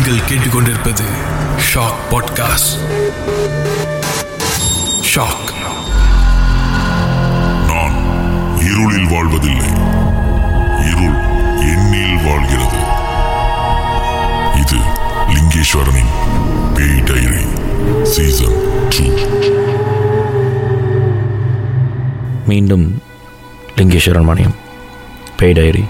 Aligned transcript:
நீங்கள் 0.00 0.28
கேட்டுக்கொண்டிருப்பது 0.28 1.04
shock 1.74 1.98
podcast 2.10 2.74
shock 5.14 5.50
நான் 7.66 7.96
இருளில் 8.58 9.08
வாழ்வதில்லை. 9.10 9.66
இருள் 10.90 11.18
எண்ணில் 11.72 12.16
வாழ்கிறது. 12.24 12.80
இது 14.60 14.78
லிங்கேஸ்வரனின் 15.34 16.14
பேய் 16.74 17.00
டைரி 17.00 17.44
சீசன் 18.02 18.88
டூ. 18.88 19.04
மீண்டும் 22.46 23.02
லிங்கேஸ்வரன் 23.76 24.28
மணியம் 24.32 24.56
பேய் 25.36 25.52
டைரி 25.52 25.84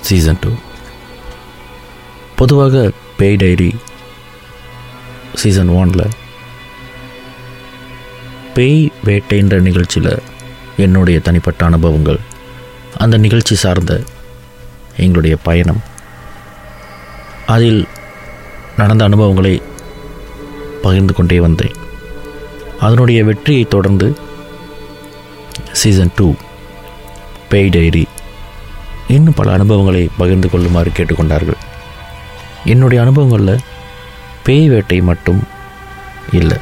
சீசன் 0.00 0.38
டூ. 0.40 0.50
பொதுவாக 2.36 2.90
பேய் 3.18 3.36
டைரி 3.36 3.74
சீசன் 5.34 5.68
ஒனில் 5.68 6.10
பேய் 8.54 8.92
வேட்டைன்ற 9.04 9.60
நிகழ்ச்சியில் 9.60 10.18
என்னுடைய 10.76 11.20
தனிப்பட்ட 11.20 11.64
அனுபவங்கள் 11.64 12.18
அந்த 12.96 13.16
நிகழ்ச்சி 13.16 13.54
சார்ந்த 13.54 14.02
எங்களுடைய 14.96 15.36
பயணம். 15.42 15.82
அதில் 17.46 17.86
நடந்த 18.76 19.04
அனுபவங்களை 19.04 19.62
பகிர்ந்து 20.82 21.14
கொண்டே 21.14 21.40
வந்தேன். 21.40 21.76
அதனுடைய 22.80 23.24
வெற்றியை 23.24 23.64
தொடர்ந்து 23.64 24.16
சீசன் 25.72 26.16
டூ 26.16 26.34
பேய் 27.48 27.68
டைரி 27.68 28.06
இன்னும் 29.08 29.34
பல 29.34 29.52
அனுபவங்களை 29.52 30.08
பகிர்ந்து 30.18 30.50
கொள்ளுமாறு 30.50 30.92
கேட்டுக்கொண்டார்கள். 30.96 31.62
என்னுடைய 32.72 32.98
அனுபவங்களில் 33.04 33.64
பேய் 34.44 34.68
வேட்டை 34.68 34.98
மட்டும் 35.08 35.40
இல்லை. 36.38 36.58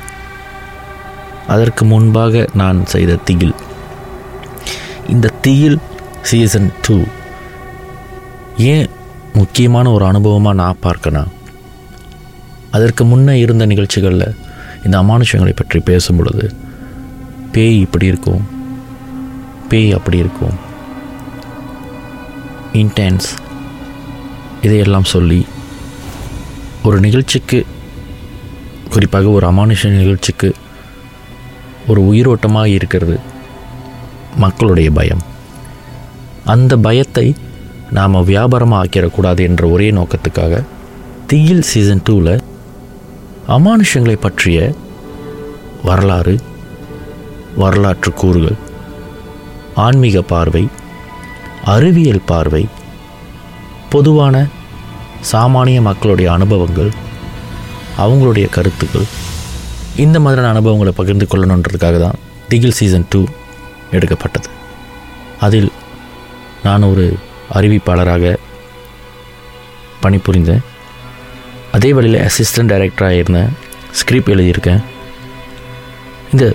அதற்கு 1.52 1.82
முன்பாக 1.84 2.44
நான் 2.60 2.78
செய்த 2.92 3.20
திகில். 3.28 3.56
இந்த 5.12 5.32
திகில் 5.44 5.78
சீசன் 6.28 6.70
டூ 6.84 6.96
ஏன் 8.72 8.88
முக்கியமான 9.34 9.86
ஒரு 9.92 10.04
அனுபவமாக 10.10 10.60
நான் 10.60 10.82
பார்க்கணும் 10.86 11.32
அதற்கு 12.76 13.02
முன்னே 13.04 13.34
இருந்த 13.38 13.64
நிகழ்ச்சிகளில் 13.72 14.36
இந்த 14.84 14.96
அமானுஷங்களை 15.02 15.52
பற்றி 15.56 15.78
பேசும் 15.90 16.18
பொழுது 16.18 16.46
பேய் 17.54 17.78
இப்படி 17.80 18.06
இருக்கும் 18.12 18.42
பேய் 19.70 19.94
அப்படி 19.98 20.18
இருக்கும் 20.24 20.56
இன்டென்ஸ் 22.82 23.28
இதையெல்லாம் 24.62 25.08
சொல்லி 25.14 25.40
ஒரு 26.86 27.00
நிகழ்ச்சிக்கு 27.00 27.66
குறிப்பாக 28.90 29.28
ஒரு 29.28 29.46
அமானுஷ 29.50 29.90
நிகழ்ச்சிக்கு 29.90 30.54
ஒரு 31.86 32.00
உயிரோட்டமாக 32.12 32.66
இருக்கிறது 32.66 33.20
மக்களுடைய 34.36 34.90
பயம். 34.90 35.22
அந்த 36.44 36.76
பயத்தை 36.76 37.34
நாம் 37.90 38.26
வியாபாரமாக 38.26 38.84
ஆக்கிடக்கூடாது 38.84 39.40
என்ற 39.40 39.68
ஒரே 39.68 39.90
நோக்கத்துக்காக 39.90 40.62
தீயில் 41.26 41.62
சீசன் 41.62 42.02
டூவில் 42.08 42.40
அமானுஷங்களை 43.48 44.16
பற்றிய 44.20 44.74
வரலாறு 45.84 46.40
வரலாற்று 47.56 48.12
கூறுகள் 48.12 48.56
ஆன்மீக 49.74 50.22
பார்வை 50.22 50.68
அறிவியல் 51.64 52.26
பார்வை 52.26 52.66
பொதுவான 53.88 54.46
சாமானிய 55.32 55.80
மக்களுடைய 55.80 56.32
அனுபவங்கள் 56.32 56.90
அவங்களுடைய 57.98 58.48
கருத்துக்கள் 58.48 59.04
இந்த 59.96 60.20
மாதிரியான 60.20 60.52
அனுபவங்களை 60.52 60.92
பகிர்ந்து 60.96 61.26
கொள்ளணுன்றதுக்காக 61.30 62.00
தான் 62.00 62.14
திகில் 62.48 62.70
சீசன் 62.70 63.06
டூ 63.08 63.24
எடுக்கப்பட்டது. 63.90 64.48
அதில் 65.40 65.72
நான் 66.62 66.82
ஒரு 66.82 67.16
அறிவிப்பாளராக 67.54 68.36
பணிபுரிந்தேன். 70.02 70.60
அதே 71.72 71.92
வழியில் 71.92 72.20
அசிஸ்டன்ட் 72.20 72.72
டைரக்டராக 72.72 73.10
இருந்தேன் 73.10 73.48
ஸ்கிரிப்ட் 73.92 74.30
எழுதியிருக்கேன். 74.30 74.82
இந்த 76.32 76.54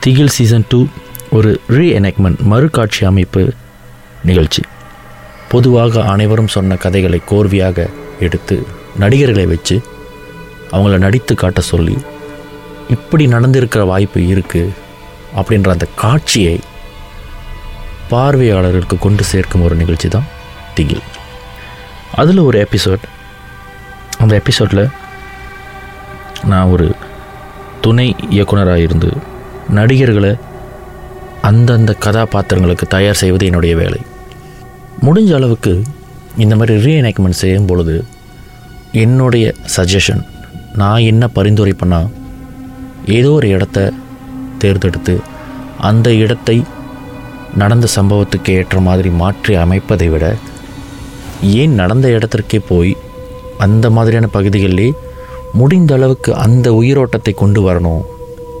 திகில் 0.00 0.28
சீசன் 0.28 0.64
டூ 0.68 0.86
ஒரு 1.30 1.60
ரீஎனக்மெண்ட் 1.68 2.38
மறுகாட்சி 2.38 3.06
அமைப்பு 3.06 3.52
நிகழ்ச்சி. 4.24 4.62
பொதுவாக 5.54 6.02
அனைவரும் 6.12 6.52
சொன்ன 6.54 6.76
கதைகளை 6.84 7.18
கோர்வையாக 7.30 7.86
எடுத்து 8.26 8.56
நடிகர்களை 9.02 9.46
வச்சு 9.46 9.76
அவங்கள 10.70 10.98
நடித்து 11.04 11.34
காட்ட 11.34 11.60
சொல்லி 11.60 11.96
இப்படி 12.94 13.24
நடந்திருக்கிற 13.26 13.82
வாய்ப்பு 13.90 14.20
இருக்குது 14.32 14.74
அப்படின்ற 15.38 15.68
அந்த 15.68 15.86
காட்சியை 16.02 16.56
பார்வையாளர்களுக்கு 18.08 18.96
கொண்டு 18.98 19.24
சேர்க்கும் 19.24 19.64
ஒரு 19.66 19.74
நிகழ்ச்சி 19.74 20.08
தான் 20.08 20.28
திகில். 20.74 21.04
அதில் 22.20 22.38
ஒரு 22.38 22.66
எபிசோட் 22.66 23.04
அந்த 24.18 24.32
எபிசோடில் 24.40 24.84
நான் 26.44 26.72
ஒரு 26.74 26.88
துணை 27.80 28.08
இயக்குனராக 28.30 28.84
இருந்து 28.86 29.10
நடிகர்களை 29.74 30.32
அந்தந்த 31.50 31.92
கதாபாத்திரங்களுக்கு 32.06 32.86
தயார் 32.96 33.22
செய்வது 33.22 33.46
என்னுடைய 33.46 33.76
வேலை. 33.76 34.00
முடிஞ்ச 35.02 35.34
அளவுக்கு 35.34 35.72
இந்த 36.36 36.56
மாதிரி 36.56 36.74
ரீஎனேக்மெண்ட் 36.84 37.40
செய்யும் 37.40 37.66
பொழுது 37.66 38.04
என்னுடைய 38.92 39.54
சஜஷன் 39.76 40.22
நான் 40.74 41.00
என்ன 41.00 41.26
பரிந்துரை 41.28 41.72
பண்ணால் 41.72 42.10
ஏதோ 43.06 43.32
ஒரு 43.32 43.48
இடத்த 43.48 43.92
தேர்ந்தெடுத்து 44.58 45.20
அந்த 45.78 46.12
இடத்தை 46.14 46.62
நடந்த 47.56 47.86
சம்பவத்துக்கு 47.96 48.50
ஏற்ற 48.50 48.80
மாதிரி 48.80 49.10
மாற்றி 49.10 49.54
அமைப்பதை 49.54 50.10
விட 50.10 50.36
ஏன் 51.42 51.74
நடந்த 51.74 52.08
இடத்திற்கே 52.08 52.58
போய் 52.58 52.92
அந்த 53.58 53.90
மாதிரியான 53.90 54.26
பகுதிகளிலே 54.26 54.88
முடிந்த 55.54 55.94
அளவுக்கு 55.94 56.34
அந்த 56.34 56.72
உயிரோட்டத்தை 56.74 57.34
கொண்டு 57.34 57.60
வரணும் 57.70 58.02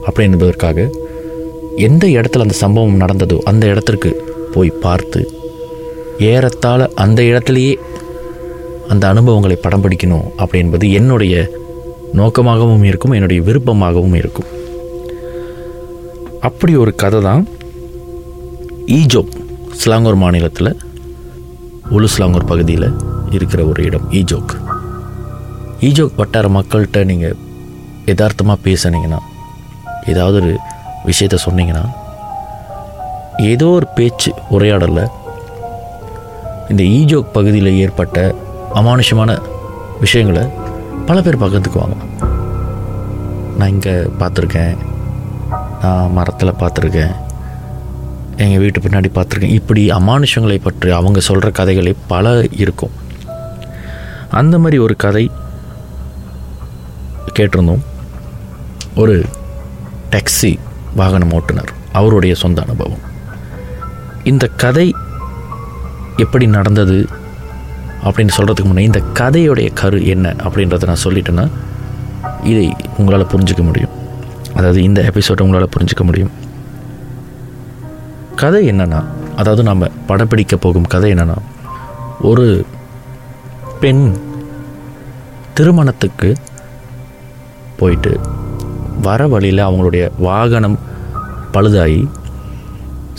அப்படி 0.04 0.26
என்பதற்காக 0.28 0.90
எந்த 1.76 2.06
இடத்துல 2.08 2.38
அந்த 2.38 2.58
சம்பவம் 2.60 3.00
நடந்ததோ 3.00 3.38
அந்த 3.42 3.66
இடத்திற்கு 3.66 4.10
போய் 4.54 4.78
பார்த்து 4.80 5.33
ஏறத்தாழ 6.18 6.90
அந்த 6.94 7.22
இடத்துலையே 7.22 7.74
அந்த 8.88 9.08
அனுபவங்களை 9.08 9.56
படம் 9.56 9.82
பிடிக்கணும் 9.84 10.26
அப்படி 10.36 10.58
என்பது 10.58 10.92
என்னுடைய 10.92 11.50
நோக்கமாகவும் 12.12 12.84
இருக்கும் 12.84 13.10
என்னுடைய 13.10 13.42
விருப்பமாகவும் 13.42 14.14
இருக்கும். 14.14 14.46
அப்படி 16.40 16.76
ஒரு 16.76 16.94
கதை 16.94 17.20
தான் 17.22 17.48
ஈஜோப் 18.86 19.32
ஸ்லாங்கூர் 19.82 20.14
மாநிலத்தில் 20.14 20.76
உலுஸ்லாங்கூர் 21.90 22.46
பகுதியில் 22.46 22.94
இருக்கிற 23.30 23.64
ஒரு 23.64 23.84
இடம் 23.84 24.10
ஈஜோக். 24.10 24.54
ஈஜோக் 25.80 26.16
வட்டார 26.16 26.48
மக்கள்கிட்ட 26.48 27.04
நீங்கள் 27.04 27.36
யதார்த்தமாக 28.06 28.58
பேசுனீங்கன்னா 28.64 29.18
ஏதாவது 30.06 30.38
ஒரு 30.40 30.56
விஷயத்த 31.06 31.38
சொன்னீங்கன்னா 31.46 31.84
ஏதோ 33.36 33.66
ஒரு 33.66 33.86
பேச்சு 33.94 34.32
உரையாடலை 34.48 35.04
இந்த 36.68 36.82
ஈஜோக் 36.82 37.32
பகுதியில் 37.32 37.76
ஏற்பட்ட 37.76 38.34
அமானுஷமான 38.74 39.42
விஷயங்களை 40.00 40.48
பல 41.06 41.22
பேர் 41.22 41.40
பகிர்ந்துக்குவாங்க. 41.40 41.96
நான் 43.58 43.68
இங்கே 43.68 43.90
பார்த்துருக்கேன். 43.90 44.76
நான் 45.82 46.12
மரத்தில் 46.12 46.58
பார்த்துருக்கேன். 46.60 47.14
எங்கள் 48.36 48.58
வீட்டு 48.58 48.80
பின்னாடி 48.80 49.10
பார்த்துருக்கேன். 49.14 49.56
இப்படி 49.60 49.88
அமானுஷங்களை 49.88 50.58
பற்றி 50.62 50.90
அவங்க 50.90 51.20
சொல்கிற 51.20 51.64
கதைகளே 51.64 51.94
பல 52.06 52.44
இருக்கும். 52.50 52.90
அந்த 54.30 54.58
மாதிரி 54.58 54.78
ஒரு 54.78 54.96
கதை 54.96 55.30
கேட்டிருந்தோம். 57.34 57.84
ஒரு 58.96 59.24
டாக்ஸி 60.10 60.58
வாகனம் 60.96 61.32
ஓட்டுநர் 61.32 61.72
அவருடைய 61.92 62.34
சொந்த 62.34 62.62
அனுபவம். 62.62 63.02
இந்த 64.24 64.46
கதை 64.46 64.94
எப்படி 66.22 66.46
நடந்தது 66.46 66.96
அப்படின்னு 68.06 68.34
சொல்கிறதுக்கு 68.36 68.70
முன்னே 68.70 68.82
இந்த 68.82 69.00
கதையுடைய 69.20 69.68
கரு 69.80 69.98
என்ன 70.06 70.34
அப்படின்றத 70.44 70.88
நான் 70.90 71.04
சொல்லிட்டேன்னா 71.04 71.44
இதை 72.50 72.66
உங்களால் 72.98 73.30
புரிஞ்சிக்க 73.32 73.62
முடியும். 73.62 73.92
அதாவது 74.54 74.82
இந்த 74.82 75.00
எபிசோடை 75.10 75.46
உங்களால் 75.46 75.72
புரிஞ்சிக்க 75.76 76.04
முடியும். 76.04 76.32
கதை 78.42 78.60
என்னென்னா 78.70 79.00
அதாவது 79.36 79.62
நம்ம 79.62 79.88
படப்பிடிக்க 80.06 80.56
போகும் 80.56 80.90
கதை 80.94 81.12
என்னன்னா 81.14 81.36
ஒரு 82.30 82.46
பெண் 83.82 84.04
திருமணத்துக்கு 85.54 86.36
போயிட்டு 87.78 88.20
வர 89.02 89.26
வழியில் 89.26 89.66
அவங்களுடைய 89.66 90.04
வாகனம் 90.18 90.78
பழுதாகி 91.54 92.08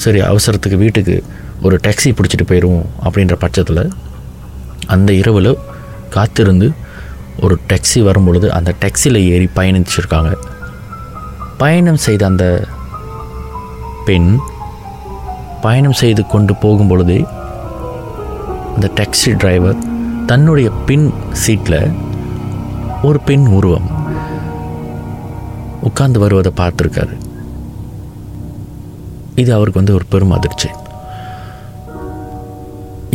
சரி 0.03 0.21
அவசரத்துக்கு 0.21 0.77
வீட்டுக்கு 0.77 1.23
ஒரு 1.61 1.79
டாக்ஸி 1.83 2.09
பிடிச்சிட்டு 2.09 2.47
போயிடுவோம் 2.47 2.85
அப்படின்ற 3.03 3.35
பட்சத்தில் 3.35 3.91
அந்த 4.87 5.13
இரவில் 5.13 5.57
காத்திருந்து 6.09 6.71
ஒரு 7.41 7.59
டாக்ஸி 7.69 8.03
வரும்பொழுது 8.03 8.53
அந்த 8.53 8.73
டாக்ஸியில் 8.79 9.25
ஏறி 9.25 9.49
பயணிச்சிருக்காங்க. 9.55 10.33
பயணம் 11.57 11.97
செய்த 11.97 12.25
அந்த 12.25 12.67
பெண் 14.05 14.37
பயணம் 15.61 15.93
செய்து 15.93 16.27
கொண்டு 16.27 16.55
போகும் 16.55 16.87
பொழுதே 16.87 17.25
அந்த 18.75 18.91
டாக்ஸி 18.95 19.37
டிரைவர் 19.37 19.77
தன்னுடைய 20.25 20.69
பின் 20.69 21.13
சீட்டில் 21.31 21.91
ஒரு 23.03 23.19
பெண் 23.19 23.45
உருவம் 23.45 23.89
உட்கார்ந்து 25.81 26.19
வருவதை 26.19 26.51
பார்த்துருக்காரு. 26.57 27.15
இது 29.35 29.53
அவருக்கு 29.53 29.79
வந்து 29.79 29.93
ஒரு 29.93 30.05
பெரும் 30.09 30.31
அதிர்ச்சி. 30.31 30.69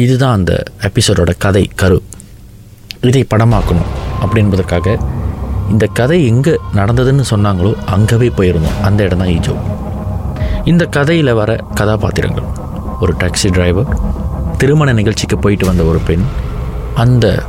இதுதான் 0.01 0.35
அந்த 0.35 0.63
எபிசோடோட 0.81 1.33
கதை 1.39 1.71
கரு. 1.75 2.03
இதை 3.01 3.27
படமாக்கணும் 3.31 3.89
அப்படின்பதற்காக 4.25 4.99
இந்த 5.71 5.87
கதை 5.87 6.27
எங்கே 6.27 6.55
நடந்ததுன்னு 6.75 7.25
சொன்னாங்களோ 7.31 7.75
அங்கவே 7.87 8.29
போயிருந்தோம். 8.29 8.81
அந்த 8.83 9.03
இடம் 9.03 9.19
தான் 9.19 9.29
ஈஜோ. 9.29 9.55
இந்த 10.65 10.85
கதையில் 10.87 11.33
வர 11.33 11.57
கதாபாத்திரங்கள். 11.75 12.49
ஒரு 13.01 13.15
டாக்ஸி 13.19 13.51
டிரைவர் 13.51 13.97
திருமண 14.59 14.93
நிகழ்ச்சிக்கு 14.93 15.39
போயிட்டு 15.39 15.67
வந்த 15.67 15.83
ஒரு 15.83 15.99
பெண் 15.99 16.25
அந்த 16.95 17.43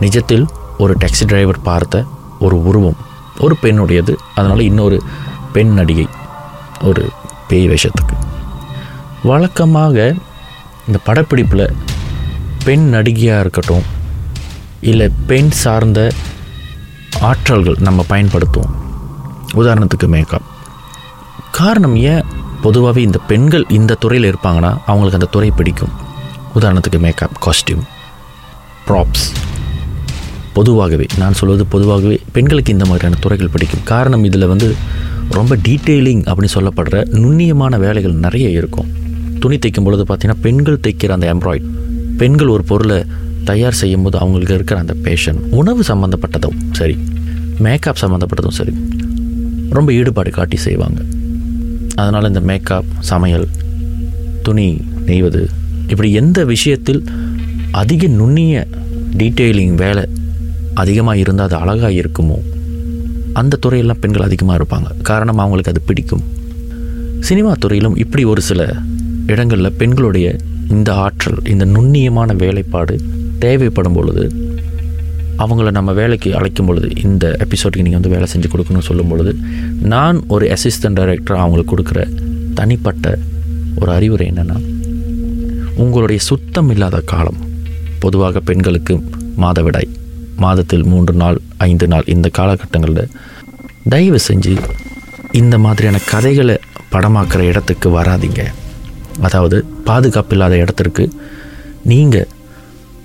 நிஜத்தில் 0.00 0.46
ஒரு 0.78 0.96
டாக்ஸி 1.00 1.26
டிரைவர் 1.26 1.62
பார்த்த 1.62 2.04
ஒரு 2.40 2.64
உருவம். 2.64 2.96
ஒரு 3.40 3.56
பெண்ணுடையது. 3.62 4.14
அதனால் 4.34 4.60
இன்னொரு 4.60 5.02
பெண் 5.52 5.72
நடிகை. 5.72 6.08
ஒரு 6.82 7.08
பேய் 7.48 7.68
வேஷத்துக்கு. 7.68 8.16
வழக்கமாக 9.22 10.14
இந்த 10.86 10.98
படப்பிடிப்பில் 11.06 11.72
பெண் 12.64 12.94
நடிகையாக 12.94 13.40
இருக்கட்டும் 13.40 13.82
இல்லை 14.80 15.10
பெண் 15.26 15.50
சார்ந்த 15.50 16.12
ஆற்றல்கள் 17.20 17.80
நம்ம 17.80 18.04
பயன்படுத்துவோம். 18.08 18.74
உதாரணத்துக்கு 19.54 20.06
மேக்கப். 20.06 20.42
காரணம் 21.52 21.96
ஏன் 21.96 22.24
பொதுவாகவே 22.62 23.02
இந்த 23.02 23.18
பெண்கள் 23.18 23.64
இந்த 23.68 23.94
துறையில் 23.94 24.34
இருப்பாங்கன்னா 24.34 24.76
அவங்களுக்கு 24.86 25.12
அந்த 25.12 25.28
துறை 25.30 25.50
பிடிக்கும். 25.50 25.88
உதாரணத்துக்கு 26.54 26.98
மேக்கப் 26.98 27.30
காஸ்டியூம் 27.46 27.82
ப்ராப்ஸ் 28.86 29.26
பொதுவாகவே 30.52 31.06
நான் 31.16 31.32
சொல்வது 31.32 31.66
பொதுவாகவே 31.66 32.20
பெண்களுக்கு 32.32 32.72
இந்த 32.72 32.84
மாதிரியான 32.84 33.20
துறைகள் 33.20 33.48
பிடிக்கும். 33.48 33.80
காரணம் 33.84 34.24
இதில் 34.24 34.46
வந்து 34.46 34.76
ரொம்ப 35.30 35.56
டீட்டெயிலிங் 35.56 36.22
அப்படின்னு 36.26 36.48
சொல்லப்படுற 36.54 37.04
நுண்ணியமான 37.04 37.78
வேலைகள் 37.78 38.12
நிறைய 38.12 38.48
இருக்கும். 38.48 39.03
துணி 39.44 39.56
தைக்கும் 39.58 39.86
பொழுது 39.86 40.04
பார்த்தீங்கன்னா 40.08 40.40
பெண்கள் 40.40 40.82
தைக்கிற 40.86 41.12
அந்த 41.16 41.26
எம்ப்ராய்ட் 41.34 41.66
பெண்கள் 42.16 42.52
ஒரு 42.54 42.64
பொருளை 42.64 42.98
தயார் 43.44 43.78
செய்யும் 43.80 44.02
போது 44.02 44.16
அவங்களுக்கு 44.18 44.54
இருக்கிற 44.54 44.80
அந்த 44.80 44.94
பேஷன் 45.06 45.40
உணவு 45.50 45.82
சம்மந்தப்பட்டதும் 45.88 46.60
சரி 46.72 46.96
மேக்கப் 47.58 48.00
சம்மந்தப்பட்டதும் 48.00 48.56
சரி 48.58 48.72
ரொம்ப 49.70 49.92
ஈடுபாடு 49.92 50.30
காட்டி 50.30 50.56
செய்வாங்க. 50.56 50.98
அதனால் 51.94 52.26
இந்த 52.26 52.40
மேக்கப் 52.40 52.88
சமையல் 53.10 53.46
துணி 54.42 54.66
நெய்வது 55.06 55.42
இப்படி 55.88 56.12
எந்த 56.12 56.38
விஷயத்தில் 56.44 57.00
அதிக 57.82 58.06
நுண்ணிய 58.20 58.66
டீட்டெயிலிங் 59.20 59.74
வேலை 59.74 60.04
அதிகமாக 60.74 61.18
இருந்தால் 61.18 61.48
அது 61.48 61.56
அழகாக 61.56 61.92
இருக்குமோ 62.02 62.38
அந்த 63.40 63.58
துறையெல்லாம் 63.66 64.00
பெண்கள் 64.00 64.26
அதிகமாக 64.28 64.56
இருப்பாங்க. 64.60 64.88
காரணம் 65.10 65.38
அவங்களுக்கு 65.38 65.72
அது 65.72 65.82
பிடிக்கும். 65.86 66.24
சினிமா 67.28 67.52
துறையிலும் 67.58 67.96
இப்படி 67.96 68.24
ஒரு 68.24 68.40
சில 68.40 68.62
இடங்களில் 69.26 69.76
பெண்களுடைய 69.76 70.26
இந்த 70.68 70.94
ஆற்றல் 70.94 71.40
இந்த 71.44 71.64
நுண்ணியமான 71.64 72.32
வேலைப்பாடு 72.34 72.94
தேவைப்படும் 73.38 73.92
பொழுது 73.92 74.24
அவங்கள 75.36 75.70
நம்ம 75.70 75.92
வேலைக்கு 75.92 76.34
அழைக்கும் 76.34 76.66
பொழுது 76.66 76.90
இந்த 77.02 77.36
எபிசோடுக்கு 77.40 77.82
நீங்கள் 77.82 78.00
வந்து 78.00 78.08
வேலை 78.08 78.28
செஞ்சு 78.34 78.48
கொடுக்கணும்னு 78.48 78.78
சொல்லும் 78.78 79.08
பொழுது 79.08 79.32
நான் 79.84 80.24
ஒரு 80.26 80.48
அசிஸ்டன்ட் 80.48 80.94
டைரக்டர் 80.94 81.36
அவங்களுக்கு 81.36 81.72
கொடுக்குற 81.74 82.00
தனிப்பட்ட 82.54 83.18
ஒரு 83.78 83.92
அறிவுரை 83.92 84.30
என்னென்னா 84.30 84.58
உங்களுடைய 85.76 86.18
சுத்தம் 86.18 86.70
இல்லாத 86.70 87.00
காலம் 87.00 87.40
பொதுவாக 87.98 88.40
பெண்களுக்கு 88.40 88.94
மாதவிடாய் 89.36 89.90
மாதத்தில் 90.36 90.84
மூன்று 90.84 91.12
நாள் 91.12 91.38
ஐந்து 91.56 91.88
நாள் 91.88 92.04
இந்த 92.06 92.30
காலகட்டங்களில் 92.38 93.10
தயவு 93.88 94.18
செஞ்சு 94.28 94.54
இந்த 95.32 95.58
மாதிரியான 95.58 95.98
கதைகளை 96.10 96.56
படமாக்குற 96.92 97.38
இடத்துக்கு 97.38 97.90
வராதீங்க. 97.90 98.42
அதாவது 99.20 99.64
பாதுகாப்பு 99.84 100.32
இல்லாத 100.32 100.56
இடத்திற்கு 100.56 101.10
நீங்கள் 101.84 102.28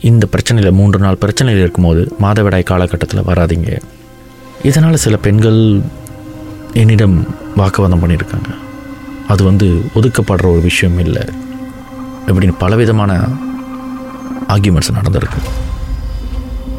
இந்த 0.01 0.27
பிரச்சனையில் 0.33 0.71
மூன்று 0.71 0.99
நாள் 0.99 1.21
பிரச்சனையில் 1.21 1.63
இருக்கும்போது 1.63 2.11
மாதவிடாய் 2.21 2.69
காலகட்டத்தில் 2.71 3.27
வராதீங்க. 3.27 3.79
இதனால் 4.63 4.95
சில 4.95 5.17
பெண்கள் 5.17 5.81
என்னிடம் 6.73 7.27
வாக்குவாதம் 7.55 8.01
பண்ணியிருக்காங்க. 8.03 8.49
அது 9.27 9.43
வந்து 9.43 9.81
ஒதுக்கப்படுற 9.95 10.45
ஒரு 10.51 10.61
விஷயம் 10.61 10.99
இல்லை. 10.99 11.23
இப்படின்னு 12.27 12.53
பலவிதமான 12.57 13.27
ஆர்கியூமெண்ட்ஸ் 14.47 14.97
நடந்திருக்கு. 14.97 15.41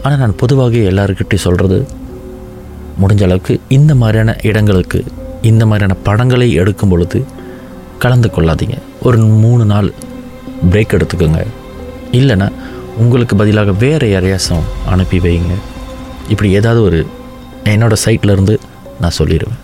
ஆனால் 0.02 0.18
நான் 0.18 0.36
பொதுவாக 0.36 0.76
எல்லாருக்கிட்டையும் 0.76 1.46
சொல்கிறது 1.46 1.86
முடிஞ்ச 3.00 3.22
அளவுக்கு 3.22 3.60
இந்த 3.68 3.94
மாதிரியான 3.94 4.36
இடங்களுக்கு 4.42 5.04
இந்த 5.42 5.66
மாதிரியான 5.66 5.94
படங்களை 6.02 6.52
எடுக்கும் 6.52 6.88
பொழுது 6.88 7.24
கலந்து 8.05 8.29
கொள்ளாதீங்க. 8.37 8.76
ஒரு 9.02 9.19
மூணு 9.43 9.64
நாள் 9.73 9.88
பிரேக் 10.70 10.94
எடுத்துக்கோங்க. 10.97 11.41
இல்லைன்னா 12.19 12.49
உங்களுக்கு 12.97 13.35
பதிலாக 13.37 13.73
வேறு 13.73 14.06
யாரையாசம் 14.14 14.64
அனுப்பி 14.87 15.19
வைங்க. 15.19 15.55
இப்படி 16.29 16.50
ஏதாவது 16.50 16.82
ஒரு 16.82 17.06
என்னோடய 17.64 18.00
சைட்ல 18.05 18.32
இருந்து 18.32 18.55
நான் 19.00 19.17
சொல்லிடுவேன் 19.19 19.58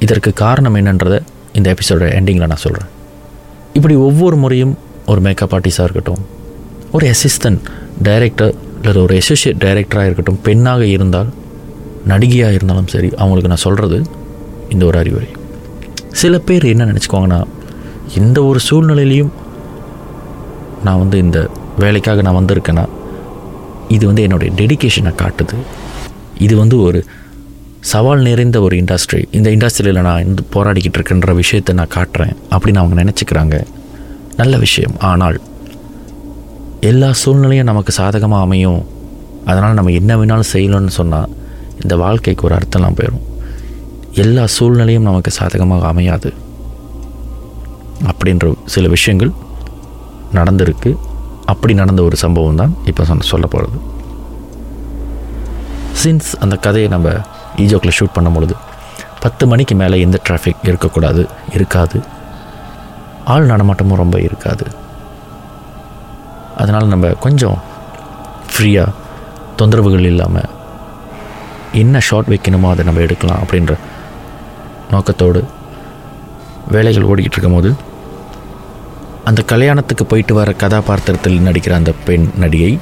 இதற்கு 0.00 0.32
காரணம் 0.32 0.76
என்னன்றதை 0.76 1.18
இந்த 1.52 1.74
எபிசோட 1.74 2.02
எண்டிங்கில் 2.18 2.46
நான் 2.46 2.64
சொல்கிறேன் 2.64 2.88
இப்படி 3.72 3.94
ஒவ்வொரு 4.08 4.36
முறையும் 4.36 4.78
ஒரு 5.06 5.20
மேக்கப் 5.20 5.54
ஆர்டிஸ்டாக 5.54 5.86
இருக்கட்டும் 5.88 6.22
ஒரு 6.92 7.14
அசிஸ்டன்ட் 7.14 7.62
டைரக்டர் 8.02 8.54
இல்லை 8.82 9.02
ஒரு 9.02 9.14
அசோசியேட் 9.16 9.62
டைரக்டராக 9.62 10.04
இருக்கட்டும் 10.04 10.40
பெண்ணாக 10.42 10.86
இருந்தால் 10.86 11.30
நடிகையாக 12.06 12.52
இருந்தாலும் 12.52 12.88
சரி 12.94 13.08
அவங்களுக்கு 13.14 13.48
நான் 13.48 13.64
சொல்கிறது 13.66 13.98
இந்த 14.68 14.84
ஒரு 14.86 14.98
அறிவுரை. 14.98 15.28
சில 16.12 16.38
பேர் 16.38 16.64
என்ன 16.64 16.84
நினச்சிக்குவாங்கன்னா 16.84 17.40
எந்த 18.08 18.44
ஒரு 18.44 18.60
சூழ்நிலையிலையும் 18.70 19.30
நான் 20.84 20.98
வந்து 20.98 21.18
இந்த 21.18 21.50
வேலைக்காக 21.78 22.22
நான் 22.22 22.34
வந்திருக்கேன்னா 22.34 22.88
இது 23.88 24.06
வந்து 24.06 24.22
என்னுடைய 24.22 24.54
டெடிகேஷனை 24.56 25.12
காட்டுது. 25.22 25.56
இது 26.38 26.56
வந்து 26.56 26.80
ஒரு 26.80 27.04
சவால் 27.80 28.20
நிறைந்த 28.20 28.60
ஒரு 28.60 28.76
இண்டஸ்ட்ரி 28.76 29.24
இந்த 29.30 29.50
இண்டஸ்ட்ரியில் 29.50 30.00
நான் 30.00 30.24
இந்த 30.24 30.42
போராடிக்கிட்டு 30.54 30.98
இருக்கேன்ற 30.98 31.34
விஷயத்தை 31.34 31.74
நான் 31.74 31.94
காட்டுறேன். 31.94 32.36
அப்படின்னு 32.50 32.76
அவங்க 32.76 33.04
நினச்சிக்கிறாங்க. 33.04 33.64
நல்ல 34.36 34.56
விஷயம். 34.56 34.94
ஆனால் 34.98 35.40
எல்லா 36.80 37.12
சூழ்நிலையும் 37.12 37.66
நமக்கு 37.66 37.92
சாதகமாக 37.92 38.42
அமையும். 38.42 38.86
அதனால் 39.44 39.74
நம்ம 39.74 39.90
என்ன 39.90 40.16
வேணாலும் 40.16 40.50
செய்யணும்னு 40.52 40.86
சொன்னால் 40.86 41.28
இந்த 41.82 41.96
வாழ்க்கைக்கு 41.96 42.46
ஒரு 42.46 42.54
அர்த்தம்லாம் 42.54 42.98
போயிடும் 43.00 43.24
எல்லா 44.12 44.46
சூழ்நிலையும் 44.46 45.02
நமக்கு 45.02 45.30
சாதகமாக 45.30 45.86
அமையாது. 45.86 46.32
அப்படின்ற 48.10 48.54
சில 48.74 48.88
விஷயங்கள் 48.88 49.32
நடந்திருக்கு. 50.32 50.96
அப்படி 51.52 51.74
நடந்த 51.74 52.02
ஒரு 52.02 52.16
சம்பவம் 52.16 52.56
தான் 52.56 52.74
இப்போ 52.84 53.04
சொன்ன 53.04 53.26
சொல்ல 53.32 53.46
போகிறது 53.46 53.78
சின்ஸ் 56.02 56.30
அந்த 56.40 56.56
கதையை 56.56 56.88
நம்ம 56.90 57.08
ஈஜோக்கில் 57.56 57.96
ஷூட் 57.98 58.14
பண்ணும் 58.14 58.32
பொழுது 58.32 58.54
பத்து 59.20 59.46
மணிக்கு 59.46 59.74
மேலே 59.74 60.00
எந்த 60.00 60.20
டிராஃபிக் 60.28 60.66
இருக்கக்கூடாது? 60.70 61.28
இருக்காது. 61.54 61.98
ஆள் 63.24 63.46
நடமாட்டமும் 63.46 64.00
ரொம்ப 64.02 64.20
இருக்காது. 64.20 64.66
அதனால் 66.56 66.86
நம்ம 66.86 67.08
கொஞ்சம் 67.08 67.58
ஃப்ரீயாக 68.52 68.92
தொந்தரவுகள் 69.56 70.06
இல்லாமல் 70.10 70.50
என்ன 71.72 72.00
ஷார்ட் 72.00 72.28
வைக்கணுமோ 72.28 72.68
அதை 72.70 72.84
நம்ம 72.84 73.00
எடுக்கலாம் 73.00 73.42
அப்படின்ற 73.44 73.74
நோக்கத்தோடு 74.90 75.44
வேலைகள் 76.70 77.04
ஓடிக்கிட்டு 77.04 77.36
இருக்கும்போது 77.36 77.72
அந்த 79.24 79.42
கல்யாணத்துக்கு 79.42 80.06
போயிட்டு 80.06 80.34
வர 80.34 80.52
கதாபாத்திரத்தில் 80.52 81.38
நடிக்கிற 81.38 81.70
அந்த 81.70 81.92
பெண் 82.04 82.30
நடிகை 82.36 82.78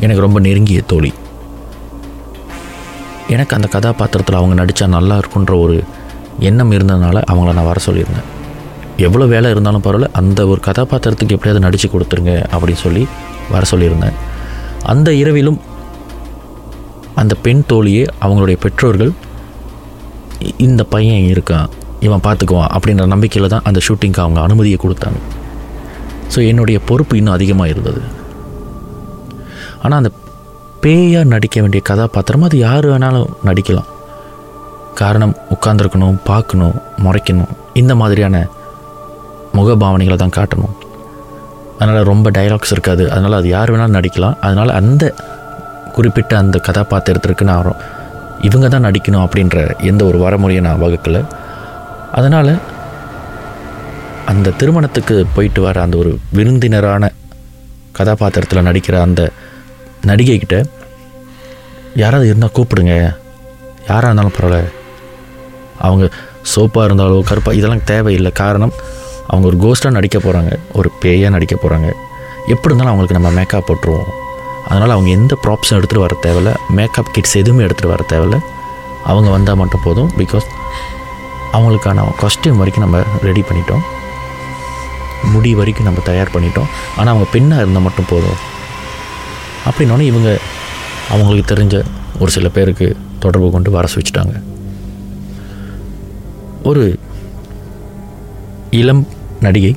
எனக்கு 0.00 0.22
ரொம்ப 0.22 0.40
நெருங்கிய 0.40 0.80
தோழி. 0.80 1.12
எனக்கு 3.28 3.54
அந்த 3.56 3.68
கதாபாத்திரத்தில் 3.68 4.36
அவங்க 4.36 4.64
நடித்தா 4.64 4.86
நல்லா 4.86 5.18
இருக்குன்ற 5.18 5.60
ஒரு 5.60 5.82
எண்ணம் 6.38 6.72
இருந்ததுனால 6.72 7.22
அவங்கள 7.32 7.52
நான் 7.52 7.64
வர 7.64 7.80
சொல்லியிருந்தேன். 7.86 8.28
எவ்வளோ 8.96 9.26
வேலை 9.26 9.50
இருந்தாலும் 9.50 9.82
பரவாயில்ல 9.82 10.12
அந்த 10.12 10.46
ஒரு 10.46 10.60
கதாபாத்திரத்துக்கு 10.66 11.36
எப்படியாவது 11.36 11.60
நடித்து 11.60 11.88
கொடுத்துருங்க 11.88 12.34
அப்படின்னு 12.52 12.84
சொல்லி 12.84 13.06
வர 13.50 13.66
சொல்லியிருந்தேன். 13.70 14.12
அந்த 14.82 15.12
இரவிலும் 15.12 15.60
அந்த 17.14 17.34
பெண் 17.34 17.62
தோழியே 17.68 18.06
அவங்களுடைய 18.22 18.56
பெற்றோர்கள் 18.56 19.12
இந்த 20.56 20.84
பையன் 20.84 21.26
இருக்கான். 21.34 21.68
இவன் 22.06 22.22
பார்த்துக்குவான் 22.26 22.72
அப்படின்ற 22.76 23.04
நம்பிக்கையில் 23.14 23.52
தான் 23.54 23.66
அந்த 23.68 23.80
ஷூட்டிங்க்கு 23.86 24.22
அவங்க 24.24 24.40
அனுமதியை 24.46 24.78
கொடுத்தாங்க. 24.84 25.18
ஸோ 26.32 26.38
என்னுடைய 26.50 26.78
பொறுப்பு 26.88 27.14
இன்னும் 27.18 27.36
அதிகமாக 27.36 27.72
இருந்தது. 27.72 28.00
ஆனால் 29.82 29.98
அந்த 30.00 30.10
பேயாக 30.84 31.30
நடிக்க 31.34 31.56
வேண்டிய 31.64 31.82
கதாபாத்திரம் 31.90 32.46
அது 32.48 32.56
யார் 32.66 32.86
வேணாலும் 32.92 33.30
நடிக்கலாம். 33.48 33.88
காரணம் 35.00 35.34
உட்காந்துருக்கணும் 35.54 36.18
பார்க்கணும் 36.30 36.76
முறைக்கணும். 37.04 37.52
இந்த 37.80 37.92
மாதிரியான 38.00 38.36
முகபாவனைகளை 39.58 40.16
தான் 40.22 40.36
காட்டணும். 40.38 40.74
அதனால் 41.78 42.08
ரொம்ப 42.10 42.30
டைலாக்ஸ் 42.36 42.72
இருக்காது. 42.74 43.04
அதனால் 43.14 43.38
அது 43.40 43.48
யார் 43.54 43.72
வேணாலும் 43.72 43.98
நடிக்கலாம். 43.98 44.36
அதனால் 44.46 44.76
அந்த 44.80 45.04
குறிப்பிட்ட 45.96 46.32
அந்த 46.42 46.56
கதாபாத்திரத்திற்கு 46.68 47.44
நான் 47.50 47.72
இவங்க 48.48 48.66
தான் 48.72 48.86
நடிக்கணும் 48.86 49.24
அப்படின்ற 49.26 49.58
எந்த 49.90 50.02
ஒரு 50.10 50.18
வரமுறையை 50.24 50.62
நான் 50.68 50.82
வகுக்கலை. 50.84 51.22
அதனால் 52.16 52.50
அந்த 54.26 54.50
திருமணத்துக்கு 54.50 55.26
போயிட்டு 55.34 55.60
வர 55.62 55.82
அந்த 55.82 55.96
ஒரு 55.96 56.18
விருந்தினரான 56.34 57.10
கதாபாத்திரத்தில் 57.92 58.66
நடிக்கிற 58.68 59.00
அந்த 59.00 59.30
நடிகை 60.02 60.38
கிட்ட 60.38 60.56
யாராவது 61.94 62.28
இருந்தால் 62.28 62.54
கூப்பிடுங்க. 62.54 62.94
யாராக 63.88 64.14
இருந்தாலும் 64.14 64.36
பரவாயில்ல. 64.38 64.72
அவங்க 65.78 66.08
சோப்பாக 66.42 66.86
இருந்தாலோ 66.88 67.20
கருப்பாக 67.20 67.58
இதெல்லாம் 67.58 67.84
தேவையில்லை. 67.84 68.32
காரணம் 68.32 68.72
அவங்க 69.28 69.46
ஒரு 69.48 69.58
கோஸ்ட்டாக 69.64 69.90
நடிக்க 69.90 70.18
போகிறாங்க 70.18 70.52
ஒரு 70.72 70.90
பேயாக 71.02 71.30
நடிக்க 71.30 71.54
போகிறாங்க 71.54 71.88
எப்படி 72.46 72.74
இருந்தாலும் 72.74 72.92
அவங்களுக்கு 72.92 73.18
நம்ம 73.18 73.30
மேக்கப் 73.30 73.66
போட்டுருவோம். 73.70 74.10
அதனால் 74.68 74.90
அவங்க 74.90 75.10
எந்த 75.10 75.38
ப்ராப்ஸும் 75.42 75.74
எடுத்துகிட்டு 75.78 76.04
வர 76.04 76.16
தேவையில்ல. 76.22 76.54
மேக்கப் 76.68 77.12
கிட்ஸ் 77.12 77.36
எதுவுமே 77.36 77.64
எடுத்துகிட்டு 77.64 77.94
வர 77.94 78.04
தேவையில்ல. 78.08 78.38
அவங்க 79.04 79.30
வந்தால் 79.30 79.56
மட்டும் 79.56 79.84
போதும். 79.84 80.12
பிகாஸ் 80.18 80.48
அவங்களுக்கான 81.56 82.06
காஸ்டியூம் 82.22 82.60
வரைக்கும் 82.60 82.84
நம்ம 82.84 83.02
ரெடி 83.28 83.42
பண்ணிட்டோம். 83.48 83.84
முடி 85.32 85.50
வரைக்கும் 85.60 85.88
நம்ம 85.88 86.00
தயார் 86.08 86.32
பண்ணிட்டோம். 86.34 86.70
ஆனால் 86.96 87.12
அவங்க 87.12 87.28
பெண்ணாக 87.34 87.62
இருந்தால் 87.62 87.86
மட்டும் 87.86 88.10
போதும். 88.12 88.40
அப்படின்னோடனே 89.68 90.06
இவங்க 90.12 90.30
அவங்களுக்கு 91.14 91.50
தெரிஞ்ச 91.52 91.76
ஒரு 92.20 92.30
சில 92.36 92.48
பேருக்கு 92.56 92.86
தொடர்பு 93.24 93.48
கொண்டு 93.54 93.70
வர 93.76 93.88
வச்சுட்டாங்க 93.96 94.36
ஒரு 96.70 96.84
இளம் 98.80 99.02
நடிகை 99.44 99.72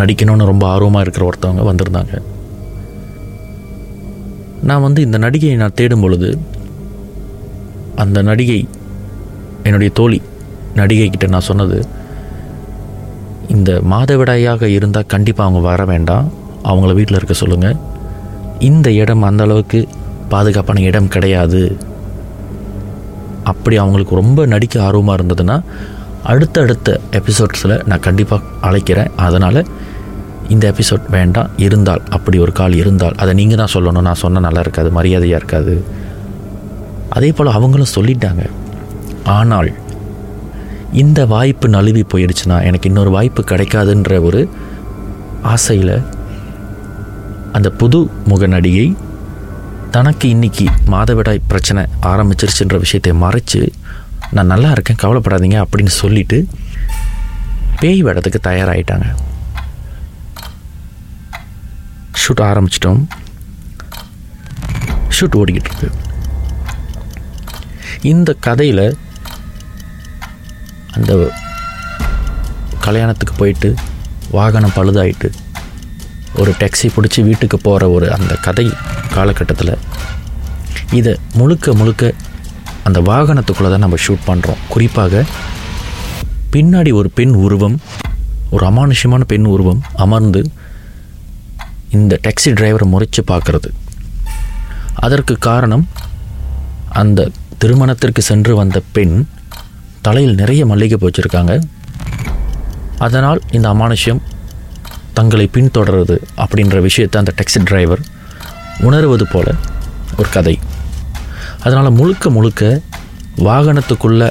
நடிக்கணும்னு 0.00 0.50
ரொம்ப 0.50 0.64
ஆர்வமாக 0.72 1.04
இருக்கிற 1.04 1.24
ஒருத்தவங்க 1.28 1.62
வந்திருந்தாங்க. 1.68 2.14
நான் 4.68 4.84
வந்து 4.86 5.00
இந்த 5.06 5.18
நடிகையை 5.24 5.56
நான் 5.62 5.76
தேடும் 5.80 6.04
பொழுது 6.04 6.30
அந்த 8.04 8.22
நடிகை 8.28 8.60
என்னுடைய 9.62 9.90
தோழி 9.98 10.18
நடிகை 10.80 11.08
கிட்ட 11.08 11.26
நான் 11.34 11.48
சொன்னது 11.50 11.78
இந்த 13.54 13.70
மாதவிடாயாக 13.92 14.68
இருந்தால் 14.76 15.10
கண்டிப்பாக 15.14 15.46
அவங்க 15.48 15.60
வர 15.70 15.82
வேண்டாம். 15.92 16.26
அவங்கள 16.70 16.92
வீட்டில் 16.98 17.18
இருக்க 17.18 17.34
சொல்லுங்கள் 17.42 17.76
இந்த 18.68 18.88
இடம் 19.02 19.26
அந்த 19.28 19.42
அளவுக்கு 19.46 19.80
பாதுகாப்பான 20.32 20.82
இடம் 20.90 21.12
கிடையாது. 21.14 21.60
அப்படி 23.52 23.76
அவங்களுக்கு 23.82 24.14
ரொம்ப 24.20 24.46
நடிக்க 24.52 24.76
ஆர்வமாக 24.86 25.16
இருந்ததுன்னா 25.18 25.56
அடுத்த 26.32 26.62
அடுத்த 26.64 26.98
எபிசோட்ஸில் 27.18 27.74
நான் 27.90 28.04
கண்டிப்பாக 28.06 28.48
அழைக்கிறேன். 28.68 29.12
அதனால் 29.26 29.60
இந்த 30.54 30.64
எபிசோட் 30.72 31.06
வேண்டாம் 31.16 31.52
இருந்தால் 31.66 32.02
அப்படி 32.16 32.36
ஒரு 32.44 32.52
கால் 32.60 32.74
இருந்தால் 32.82 33.16
அதை 33.22 33.32
நீங்கள் 33.40 33.60
தான் 33.62 33.74
சொல்லணும். 33.76 34.06
நான் 34.08 34.22
சொன்னால் 34.24 34.46
நல்லா 34.46 34.62
இருக்காது 34.66 34.90
மரியாதையாக 34.98 35.40
இருக்காது. 35.40 35.74
அதே 37.16 37.30
போல் 37.36 37.56
அவங்களும் 37.58 37.94
சொல்லிட்டாங்க. 37.96 38.44
ஆனால் 39.38 39.70
இந்த 41.00 41.20
வாய்ப்பு 41.26 41.68
நழுவி 41.68 42.02
போயிடுச்சுன்னா 42.12 42.56
எனக்கு 42.64 42.88
இன்னொரு 42.88 43.10
வாய்ப்பு 43.10 43.42
கிடைக்காதுன்ற 43.42 44.20
ஒரு 44.22 44.40
ஆசையில் 45.42 45.96
அந்த 47.52 47.68
புது 47.70 47.98
முக 48.26 48.46
நடிகை 48.46 48.86
தனக்கு 49.90 50.28
இன்றைக்கி 50.34 50.66
மாதவிடாய் 50.86 51.46
பிரச்சனை 51.46 51.82
ஆரம்பிச்சிருச்சுன்ற 52.02 52.78
விஷயத்தை 52.78 53.12
மறைச்சு 53.24 53.60
நான் 54.30 54.52
நல்லா 54.52 54.70
இருக்கேன் 54.70 55.00
கவலைப்படாதீங்க 55.02 55.58
அப்படின்னு 55.64 55.92
சொல்லிட்டு 56.02 56.38
பேய் 57.80 58.04
வேடத்துக்கு 58.04 58.40
தயாராகிட்டாங்க 58.48 59.08
ஷூட் 62.20 62.44
ஆரம்பிச்சிட்டோம். 62.50 63.02
ஷூட் 65.16 65.36
ஓடிக்கிட்டு 65.40 65.70
இருக்கு. 65.70 65.90
இந்த 68.12 68.30
கதையில் 68.46 68.86
அந்த 70.96 71.32
கல்யாணத்துக்கு 72.80 73.34
போயிட்டு 73.34 73.74
வாகனம் 74.30 74.76
பழுதாயிட்டு 74.76 75.28
ஒரு 76.34 76.52
டாக்ஸி 76.58 76.88
பிடிச்சி 76.96 77.24
வீட்டுக்கு 77.24 77.58
போகிற 77.58 77.90
ஒரு 77.90 78.12
அந்த 78.12 78.34
கதை 78.34 78.72
காலகட்டத்தில் 79.14 79.78
இதை 80.90 81.16
முழுக்க 81.34 81.74
முழுக்க 81.74 82.14
அந்த 82.84 83.00
வாகனத்துக்குள்ளே 83.00 83.70
தான் 83.70 83.78
நம்ம 83.78 83.96
ஷூட் 84.06 84.26
பண்ணுறோம் 84.26 84.60
குறிப்பாக 84.68 85.24
பின்னாடி 86.52 86.92
ஒரு 86.92 87.10
பெண் 87.10 87.34
உருவம் 87.34 87.80
ஒரு 88.50 88.66
அமானுஷ்யமான 88.66 89.24
பெண் 89.26 89.44
உருவம் 89.44 89.82
அமர்ந்து 89.96 90.50
இந்த 91.90 92.18
டாக்ஸி 92.22 92.50
டிரைவரை 92.50 92.86
முறைச்சு 92.86 93.22
பார்க்குறது. 93.26 93.68
அதற்கு 94.94 95.36
காரணம் 95.38 95.88
அந்த 96.88 97.30
திருமணத்திற்கு 97.58 98.22
சென்று 98.22 98.56
வந்த 98.56 98.82
பெண் 98.92 99.26
தலையில் 100.06 100.38
நிறைய 100.40 100.62
மல்லிகை 100.70 100.96
வச்சுருக்காங்க 101.02 101.52
அதனால் 102.98 103.40
இந்த 103.56 103.66
அமானுஷ்யம் 103.74 104.20
தங்களை 105.18 105.46
பின்தொடருது 105.54 106.16
அப்படின்ற 106.42 106.80
விஷயத்தை 106.86 107.16
அந்த 107.20 107.32
டாக்ஸி 107.38 107.60
டிரைவர் 107.64 108.02
உணருவது 108.86 109.26
போல 109.32 109.54
ஒரு 110.18 110.28
கதை. 110.36 110.54
அதனால் 111.64 111.96
முழுக்க 111.98 112.30
முழுக்க 112.30 112.62
வாகனத்துக்குள்ள 113.48 114.22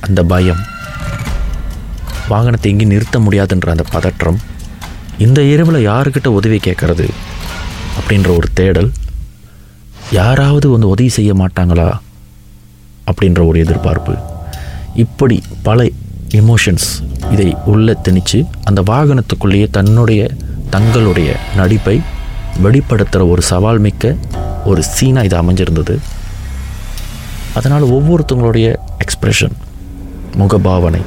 அந்த 0.00 0.22
பயம் 0.32 0.62
வாகனத்தை 2.32 2.70
எங்கேயும் 2.72 2.92
நிறுத்த 2.94 3.18
முடியாதுன்ற 3.18 3.70
அந்த 3.74 3.84
பதற்றம் 3.94 4.38
இந்த 5.24 5.40
இரவில் 5.52 5.86
யாருக்கிட்ட 5.88 6.28
உதவி 6.38 6.60
கேட்குறது 6.66 7.08
அப்படின்ற 7.98 8.30
ஒரு 8.36 8.48
தேடல் 8.60 8.90
யாராவது 10.20 10.68
வந்து 10.68 10.88
உதவி 10.88 11.08
செய்ய 11.08 11.32
மாட்டாங்களா 11.34 11.88
அப்படின்ற 13.10 13.40
ஒரு 13.48 13.58
எதிர்பார்ப்பு. 13.58 14.14
இப்படி 15.02 15.36
பல 15.68 15.86
எமோஷன்ஸ் 16.40 16.88
இதை 17.32 17.46
உள்ளே 17.72 17.94
திணிச்சு 18.06 18.38
அந்த 18.68 18.80
வாகனத்துக்குள்ளேயே 18.90 19.66
தன்னுடைய 19.76 20.22
தங்களுடைய 20.74 21.30
நடிப்பை 21.56 21.96
வெளிப்படுத்துகிற 22.64 23.22
ஒரு 23.32 23.42
சவால் 23.50 23.80
மிக்க 23.86 24.14
ஒரு 24.70 24.82
சீனாக 24.94 25.28
இது 25.28 25.36
அமைஞ்சிருந்தது. 25.40 25.94
அதனால் 27.58 27.84
ஒவ்வொருத்தவங்களுடைய 27.96 28.68
எக்ஸ்ப்ரெஷன் 29.04 29.54
முகபாவனை 30.40 31.02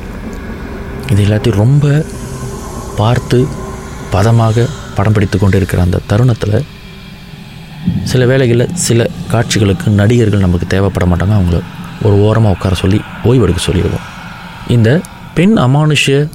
இது 1.12 1.22
எல்லாத்தையும் 1.26 1.62
ரொம்ப 1.64 2.06
பார்த்து 3.00 3.40
பதமாக 4.16 4.66
படம் 4.98 5.16
பிடித்து 5.16 5.38
கொண்டு 5.38 5.58
இருக்கிற 5.60 5.82
அந்த 5.88 6.04
தருணத்தில் 6.12 6.60
சில 8.12 8.22
வேளைகளில் 8.32 8.74
சில 8.86 9.10
காட்சிகளுக்கு 9.34 9.90
நடிகர்கள் 10.02 10.46
நமக்கு 10.46 10.68
தேவைப்பட 10.74 11.06
மாட்டாங்க. 11.10 11.36
அவங்கள 11.40 11.60
ஒரு 12.06 12.16
ஓரமாக 12.22 12.56
உட்கார 12.56 12.76
சொல்லி 12.76 13.00
ஓய்வெடுக்க 13.24 13.58
சொல்லிடுவோம் 13.58 14.06
இந்த 14.68 15.02
பெண் 15.34 15.56
அமானுஷ்ய 15.58 16.30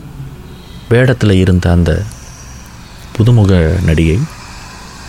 வேடத்தில் 0.88 1.40
இருந்த 1.42 1.70
அந்த 1.70 2.02
புதுமுக 3.16 3.80
நடிகை 3.88 4.18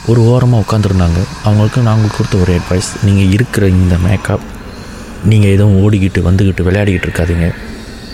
ஒரு 0.07 0.21
ஓரமாக 0.21 0.63
உட்காந்துருந்தாங்க 0.63 1.19
அவங்களுக்கு 1.43 1.81
நாங்கள் 1.81 2.15
கொடுத்த 2.17 2.37
ஒரு 2.37 2.53
அட்வைஸ் 2.53 2.89
நீங்கள் 3.05 3.31
இருக்கிற 3.31 3.67
இந்த 3.67 3.97
மேக்கப் 3.97 4.45
நீங்கள் 5.31 5.53
எதுவும் 5.55 5.77
ஓடிக்கிட்டு 5.83 6.21
வந்துக்கிட்டு 6.27 6.65
விளையாடிக்கிட்டு 6.67 7.07
இருக்காதீங்க. 7.07 7.47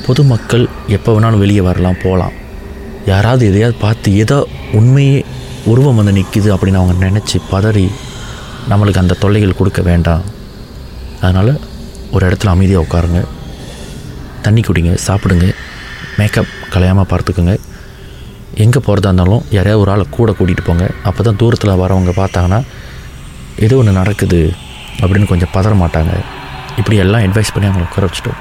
பொதுமக்கள் 0.06 0.66
எப்போ 0.88 1.10
வேணாலும் 1.14 1.38
வெளியே 1.38 1.62
வரலாம் 1.62 2.02
போகலாம் 2.04 2.36
யாராவது 3.06 3.44
எதையாவது 3.48 3.78
பார்த்து 3.80 4.16
ஏதோ 4.16 4.48
உண்மையே 4.74 5.26
உருவம் 5.66 5.96
வந்து 5.96 6.14
நிற்கிது 6.18 6.50
அப்படின்னு 6.56 6.82
அவங்க 6.82 6.96
நினச்சி 7.08 7.38
பதறி 7.52 7.90
நம்மளுக்கு 8.70 9.02
அந்த 9.04 9.18
தொல்லைகள் 9.20 9.60
கொடுக்க 9.60 9.82
வேண்டாம். 9.82 10.24
அதனால் 11.22 11.60
ஒரு 12.12 12.24
இடத்துல 12.30 12.54
அமைதியாக 12.56 12.86
உட்காருங்க. 12.86 13.20
தண்ணி 14.42 14.62
குடிங்க 14.62 14.98
சாப்பிடுங்க. 15.08 15.48
மேக்கப் 16.18 16.54
கலையாமல் 16.74 17.10
பார்த்துக்குங்க. 17.12 17.54
எங்கே 18.64 18.80
போகிறதா 18.86 19.10
இருந்தாலும் 19.10 19.44
யாரையாவது 19.50 19.80
ஒரு 19.80 19.92
ஆளை 19.92 20.06
கூட 20.10 20.32
கூட்டிகிட்டு 20.40 20.64
போங்க. 20.66 20.90
அப்போ 21.04 21.24
தான் 21.24 21.40
தூரத்தில் 21.42 21.80
வரவங்க 21.82 22.14
பார்த்தாங்கன்னா 22.22 22.60
ஏதோ 23.66 23.76
ஒன்று 23.76 23.92
நடக்குது 23.92 24.54
அப்படின்னு 25.02 25.28
கொஞ்சம் 25.28 25.54
பதற 25.54 25.74
மாட்டாங்க. 25.84 26.14
இப்படி 26.78 26.98
எல்லாம் 26.98 27.22
அட்வைஸ் 27.22 27.54
பண்ணி 27.54 27.70
அவங்களை 27.70 27.88
உட்கார 27.90 28.08
வச்சுட்டோம். 28.08 28.40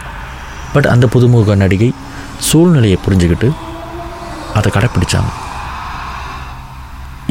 பட் 0.72 0.88
அந்த 0.94 1.08
புதுமுக 1.14 1.56
நடிகை 1.56 1.90
சூழ்நிலையை 2.38 2.98
புரிஞ்சுக்கிட்டு 3.06 3.50
அதை 4.54 4.68
கடைப்பிடிச்சாங்க. 4.74 5.30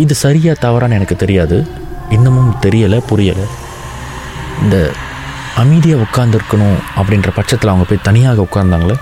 இது 0.03 0.15
சரியாக 0.15 0.61
தவறான்னு 0.67 0.97
எனக்கு 0.99 1.15
தெரியாது. 1.15 1.67
இன்னமும் 2.09 2.55
தெரியலை 2.61 2.99
புரியலை. 3.09 3.45
இந்த 4.63 4.77
அமைதியாக 5.61 6.05
உட்காந்துருக்கணும் 6.05 6.77
அப்படின்ற 6.99 7.29
பட்சத்தில் 7.35 7.69
அவங்க 7.69 7.85
போய் 7.89 8.05
தனியாக 8.07 8.47
உட்கார்ந்தாங்களே? 8.51 8.95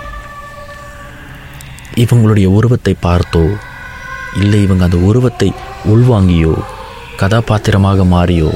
இவங்களுடைய 1.94 2.46
உருவத்தை 2.58 2.96
பார்த்தோ 3.02 3.44
இல்லை 4.42 4.62
இவங்க 4.62 4.84
அந்த 4.84 4.96
உருவத்தை 4.96 5.48
உள்வாங்கியோ 5.88 6.54
கதாபாத்திரமாக 7.16 8.04
மாறியோ 8.04 8.50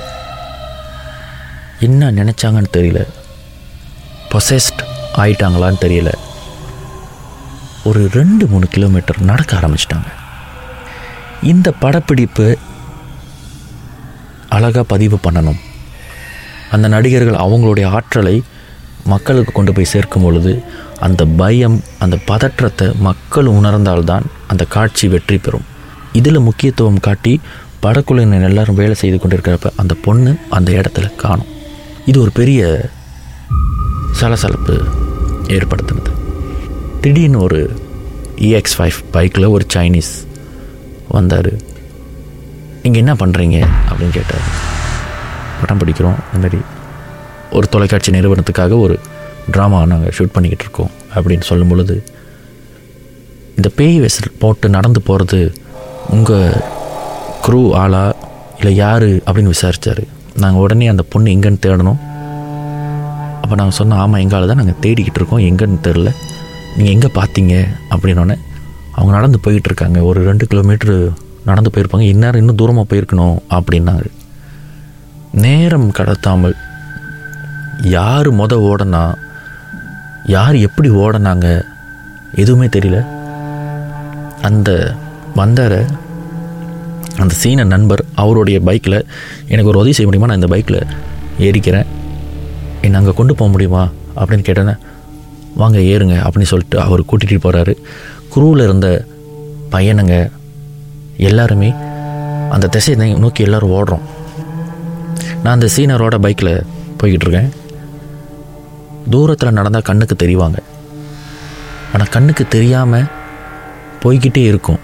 என்ன 1.87 2.11
நினச்சாங்கன்னு 2.11 2.73
தெரியல. 2.76 3.00
பொசஸ்ட் 4.33 4.83
ஆயிட்டாங்களான்னு 5.16 5.83
தெரியல. 5.85 6.11
ஒரு 7.85 8.09
ரெண்டு 8.12 8.47
மூணு 8.47 8.66
கிலோமீட்டர் 8.66 9.28
நடக்க 9.30 9.57
ஆரம்பிச்சிட்டாங்க. 9.57 10.11
இந்த 11.42 11.69
படப்பிடிப்பு 11.85 12.47
அழகாக 14.49 14.85
பதிவு 14.92 15.19
பண்ணணும். 15.25 15.61
அந்த 16.74 16.86
நடிகர்கள் 16.94 17.42
அவங்களுடைய 17.44 17.86
ஆற்றலை 17.96 18.36
மக்களுக்கு 19.12 19.52
கொண்டு 19.52 19.72
போய் 19.72 19.92
சேர்க்கும் 19.92 20.22
பொழுது 20.22 20.52
அந்த 21.06 21.22
பயம் 21.40 21.76
அந்த 22.04 22.16
பதற்றத்தை 22.30 22.86
மக்கள் 23.06 23.48
உணர்ந்தால்தான் 23.58 24.26
அந்த 24.46 24.64
காட்சி 24.74 25.08
வெற்றி 25.08 25.38
பெறும். 25.38 25.66
இதில் 26.18 26.46
முக்கியத்துவம் 26.48 27.04
காட்டி 27.06 27.32
படக்குழுவினர் 27.84 28.48
எல்லாரும் 28.48 28.78
வேலை 28.80 28.94
செய்து 29.02 29.18
கொண்டிருக்கிறப்ப 29.18 29.70
அந்த 29.76 29.94
பொண்ணு 30.06 30.32
அந்த 30.56 30.70
இடத்துல 30.72 31.08
காணும். 31.22 31.50
இது 32.10 32.18
ஒரு 32.20 32.32
பெரிய 32.40 32.90
சலசலப்பு 34.20 34.76
ஏற்படுத்தினது. 35.56 36.12
திடீர்னு 37.00 37.38
ஒரு 37.46 37.60
இஎக்ஸ் 38.48 38.76
ஃபைவ் 38.78 38.98
பைக்கில் 39.14 39.52
ஒரு 39.56 39.66
சைனீஸ் 39.74 40.12
வந்தார். 41.16 41.52
நீங்கள் 42.82 43.02
என்ன 43.04 43.14
பண்ணுறீங்க 43.22 43.58
அப்படின்னு 43.88 44.16
கேட்டார். 44.18 44.46
படம் 45.62 45.80
பிடிக்கிறோம். 45.82 46.18
இந்த 46.36 46.48
ஒரு 47.58 47.66
தொலைக்காட்சி 47.74 48.10
நிறுவனத்துக்காக 48.16 48.74
ஒரு 48.86 48.96
ட்ராமா 49.54 49.78
நாங்கள் 49.92 50.14
ஷூட் 50.16 50.34
பண்ணிக்கிட்டு 50.34 50.64
இருக்கோம் 50.66 50.92
அப்படின்னு 51.14 51.46
சொல்லும் 51.50 51.70
பொழுது 51.72 51.94
இந்த 53.58 53.68
பேய் 53.78 53.96
வெசல் 54.02 54.36
போட்டு 54.42 54.66
நடந்து 54.76 55.00
போகிறது 55.08 55.40
உங்கள் 56.16 56.60
க்ரூ 57.46 57.60
ஆளா 57.82 58.04
இல்லை 58.58 58.72
யார் 58.82 59.08
அப்படின்னு 59.26 59.54
விசாரித்தார் 59.54 60.02
நாங்கள் 60.42 60.62
உடனே 60.64 60.86
அந்த 60.92 61.04
பொண்ணு 61.12 61.34
எங்கேன்னு 61.36 61.62
தேடணும். 61.66 62.00
அப்போ 63.42 63.54
நாங்கள் 63.60 63.78
சொன்னோம் 63.78 64.00
ஆமாம் 64.02 64.22
எங்களால் 64.24 64.50
தான் 64.50 64.60
நாங்கள் 64.62 64.80
தேடிக்கிட்டு 64.84 65.20
இருக்கோம். 65.20 65.42
எங்கேன்னு 65.48 65.78
தெரில 65.88 66.10
நீங்கள் 66.76 66.94
எங்கே 66.94 67.10
பார்த்தீங்க 67.18 67.54
அப்படின்னோடனே 67.92 68.36
அவங்க 68.96 69.12
நடந்து 69.18 69.38
போயிட்டுருக்காங்க 69.44 69.98
ஒரு 70.10 70.20
ரெண்டு 70.30 70.46
கிலோமீட்ரு 70.52 70.96
நடந்து 71.50 71.70
போயிருப்பாங்க. 71.74 72.06
இந்நேரம் 72.14 72.40
இன்னும் 72.42 72.60
தூரமாக 72.62 72.86
போயிருக்கணும். 72.90 73.36
அப்படின்னாங்க 73.56 74.06
நேரம் 75.32 75.92
கடத்தாமல் 75.92 76.54
யார் 77.82 78.34
மொத 78.34 78.54
ஓடனா 78.70 79.14
யார் 80.25 80.56
எப்படி 80.56 80.90
ஓடனாங்க 80.90 81.64
எதுவுமே 82.34 82.66
தெரியல. 82.66 83.06
அந்த 84.42 84.94
வந்தார 85.34 85.87
அந்த 87.16 87.34
சீன 87.34 87.64
நண்பர் 87.64 88.04
அவருடைய 88.14 88.60
பைக்கில் 88.60 89.06
எனக்கு 89.46 89.70
ஒரு 89.70 89.78
உதவி 89.78 89.92
செய்ய 89.92 90.10
முடியுமா? 90.10 90.26
நான் 90.26 90.42
இந்த 90.42 90.46
பைக்கில் 90.46 90.87
ஏறிக்கிறேன். 91.38 91.87
என்னை 92.80 93.00
அங்கே 93.00 93.12
கொண்டு 93.12 93.34
போக 93.34 93.50
முடியுமா? 93.50 93.88
அப்படின்னு 94.16 94.46
கேட்டேன்னே 94.46 94.76
வாங்க 95.54 95.78
ஏறுங்க 95.78 96.16
அப்படின்னு 96.25 96.50
சொல்லிட்டு 96.52 96.80
அவர் 96.80 97.00
கூட்டிகிட்டு 97.00 97.44
போகிறாரு 97.46 97.75
குரூவில் 98.34 98.62
இருந்த 98.62 99.04
பையனுங்க 99.70 100.30
எல்லாருமே 101.16 101.75
அந்த 102.50 102.66
திசையை 102.66 103.14
நோக்கி 103.14 103.42
எல்லோரும் 103.42 103.70
ஓடுறோம். 103.70 104.18
நான் 105.42 105.54
அந்த 105.54 105.68
சீனரோட 105.76 106.18
பைக்கில் 106.18 106.66
போய்கிட்டு 106.99 107.26
இருக்கேன் 107.26 107.52
தூரத்தில் 109.11 109.52
நடந்தால் 109.52 109.82
கண்ணுக்கு 109.82 110.26
தெரிவாங்க. 110.26 110.59
ஆனால் 111.92 112.11
கண்ணுக்கு 112.11 112.49
தெரியாமல் 112.49 113.06
போய்கிட்டே 114.02 114.42
இருக்கும். 114.44 114.78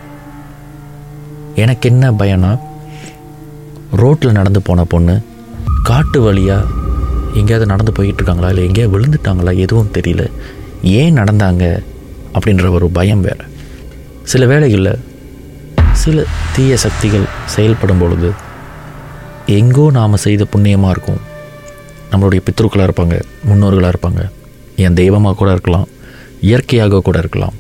எனக்கு 1.55 1.89
என்ன 1.89 2.11
பயம்னா 2.11 2.59
ரோட்டில் 3.93 4.33
நடந்து 4.33 4.63
போன 4.63 4.85
பொண்ணு 4.85 5.21
காட்டு 5.83 6.21
வழியாக 6.21 6.67
எங்கேயாவது 7.35 7.67
நடந்து 7.67 7.93
போய்கிட்டு 7.93 8.21
இருக்காங்களா 8.21 8.49
இல்லை 8.49 8.65
எங்கேயாவது 8.65 8.95
விழுந்துட்டாங்களா? 8.95 9.57
எதுவும் 9.57 9.93
தெரியல. 9.93 10.30
ஏன் 10.83 11.17
நடந்தாங்க? 11.17 11.83
அப்படின்ற 12.35 12.71
ஒரு 12.71 12.89
பயம் 12.89 13.21
வேறு. 13.21 13.45
சில 14.23 14.47
வேளைகளில் 14.47 14.99
சில 15.93 16.25
தீய 16.57 16.76
சக்திகள் 16.76 17.26
செயல்படும் 17.45 17.99
பொழுது 17.99 18.33
எங்கோ 19.54 19.91
நாம் 19.97 20.23
செய்த 20.25 20.45
புண்ணியமாக 20.52 20.93
இருக்கும். 20.95 21.21
நம்மளுடைய 22.11 22.41
பித்ருக்களாக 22.47 22.87
இருப்பாங்க 22.89 23.17
முன்னோர்களாக 23.49 23.93
இருப்பாங்க. 23.95 24.23
என் 24.85 24.99
தெய்வமாக 25.00 25.37
கூட 25.41 25.50
இருக்கலாம் 25.56 25.87
இயற்கையாக 26.49 27.00
கூட 27.09 27.19
இருக்கலாம் 27.19 27.54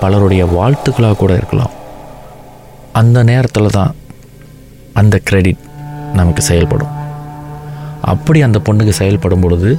பலருடைய 0.00 0.42
வாழ்த்துக்களாக 0.56 1.16
கூட 1.22 1.32
இருக்கலாம். 1.40 1.72
அந்த 3.00 3.22
நேரத்தில் 3.30 3.74
தான் 3.78 3.94
அந்த 5.00 5.16
கிரெடிட் 5.18 5.62
நமக்கு 6.18 6.42
செயல்படும். 6.42 6.92
அப்படி 8.12 8.42
அந்த 8.42 8.58
பொண்ணுக்கு 8.66 8.94
செயல்படும் 9.00 9.40
பொழுது 9.40 9.70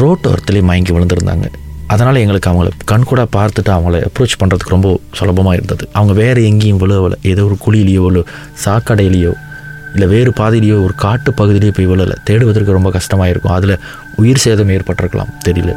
ரோட்டோரத்துலேயே 0.00 0.66
மயங்கி 0.70 0.92
விழுந்திருந்தாங்க. 0.96 1.46
அதனால் 1.86 2.22
எங்களுக்கு 2.24 2.50
அவங்கள 2.50 2.68
கண்கூடாக 2.90 3.28
பார்த்துட்டு 3.38 3.70
அவங்கள 3.76 3.96
அப்ரோச் 4.08 4.40
பண்ணுறதுக்கு 4.40 4.76
ரொம்ப 4.76 4.98
சுலபமாக 5.18 5.56
இருந்தது. 5.58 5.88
அவங்க 5.92 6.12
வேறு 6.12 6.44
எங்கேயும் 6.50 6.82
விழுவலை 6.82 7.18
ஏதோ 7.22 7.44
ஒரு 7.44 7.56
குழியிலையோ 7.64 8.04
இல்லை 8.10 8.22
சாக்கடையிலையோ 8.64 9.32
இல்லை 9.92 10.06
வேறு 10.08 10.30
பாதையிலேயோ 10.30 10.82
ஒரு 10.82 10.94
காட்டு 10.96 11.30
பகுதியிலையோ 11.30 11.72
போய் 11.76 11.86
விழலை. 11.86 12.16
தேடுவதற்கு 12.24 12.72
ரொம்ப 12.72 12.90
கஷ்டமாக 12.90 13.28
இருக்கும் 13.28 13.52
அதில் 13.52 13.78
உயிர் 14.16 14.44
சேதம் 14.44 14.68
ஏற்பட்டிருக்கலாம். 14.68 15.32
தெரியல. 15.48 15.72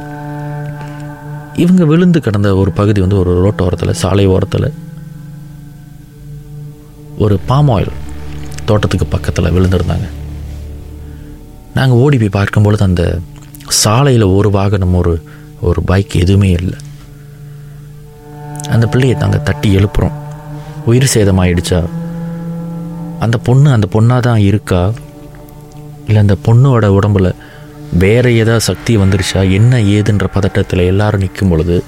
இவங்க 1.55 1.85
விழுந்து 1.85 2.19
கிடந்த 2.19 2.55
ஒரு 2.55 2.71
பகுதி 2.71 2.99
வந்து 2.99 3.17
ஒரு 3.17 3.31
ரோட்டோரத்தில் 3.45 3.91
சாலை 3.91 4.25
ஓரத்தில் 4.25 4.73
ஒரு 7.17 7.39
பாம் 7.45 7.69
ஆயில் 7.69 7.93
தோட்டத்துக்கு 8.65 9.05
பக்கத்தில் 9.05 9.51
விழுந்திருந்தாங்க. 9.51 10.07
நாங்கள் 11.73 11.97
ஓடி 11.97 12.17
போய் 12.17 12.35
பார்க்கும்பொழுது 12.37 12.83
அந்த 12.83 13.19
சாலையில் 13.67 14.23
ஒரு 14.23 14.49
வாகனம் 14.49 14.95
ஒரு 14.95 15.13
ஒரு 15.61 15.83
பைக் 15.83 16.15
எதுவுமே 16.15 16.49
இல்லை. 16.49 16.79
அந்த 18.69 18.87
பிள்ளையை 18.87 19.17
நாங்கள் 19.17 19.43
தட்டி 19.43 19.75
எழுப்புகிறோம் 19.75 20.17
உயிர் 20.85 21.11
சேதமாயிடுச்சா? 21.13 21.79
அந்த 23.19 23.37
பொண்ணு 23.37 23.71
அந்த 23.71 23.87
பொண்ணாக 23.91 24.19
தான் 24.19 24.39
இருக்கா? 24.39 24.93
இல்லை 26.05 26.17
அந்த 26.17 26.35
பொண்ணோட 26.45 26.85
உடம்புல 26.97 27.33
வேற 27.91 28.31
ஏதாவது 28.31 28.61
சக்தி 28.61 28.97
வந்துருச்சா? 28.97 29.51
என்ன 29.51 29.77
ஏதுன்ற 29.77 30.27
பதட்டத்தில் 30.33 30.85
எல்லாரும் 30.85 31.19
நிற்கும் 31.19 31.49
பொழுது 31.49 31.83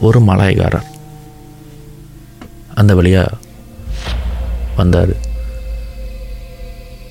ஒரு 0.00 0.20
மலாய்காரர் 0.20 0.88
அந்த 2.74 2.94
வழியாக 2.94 3.36
வந்தார். 4.76 5.14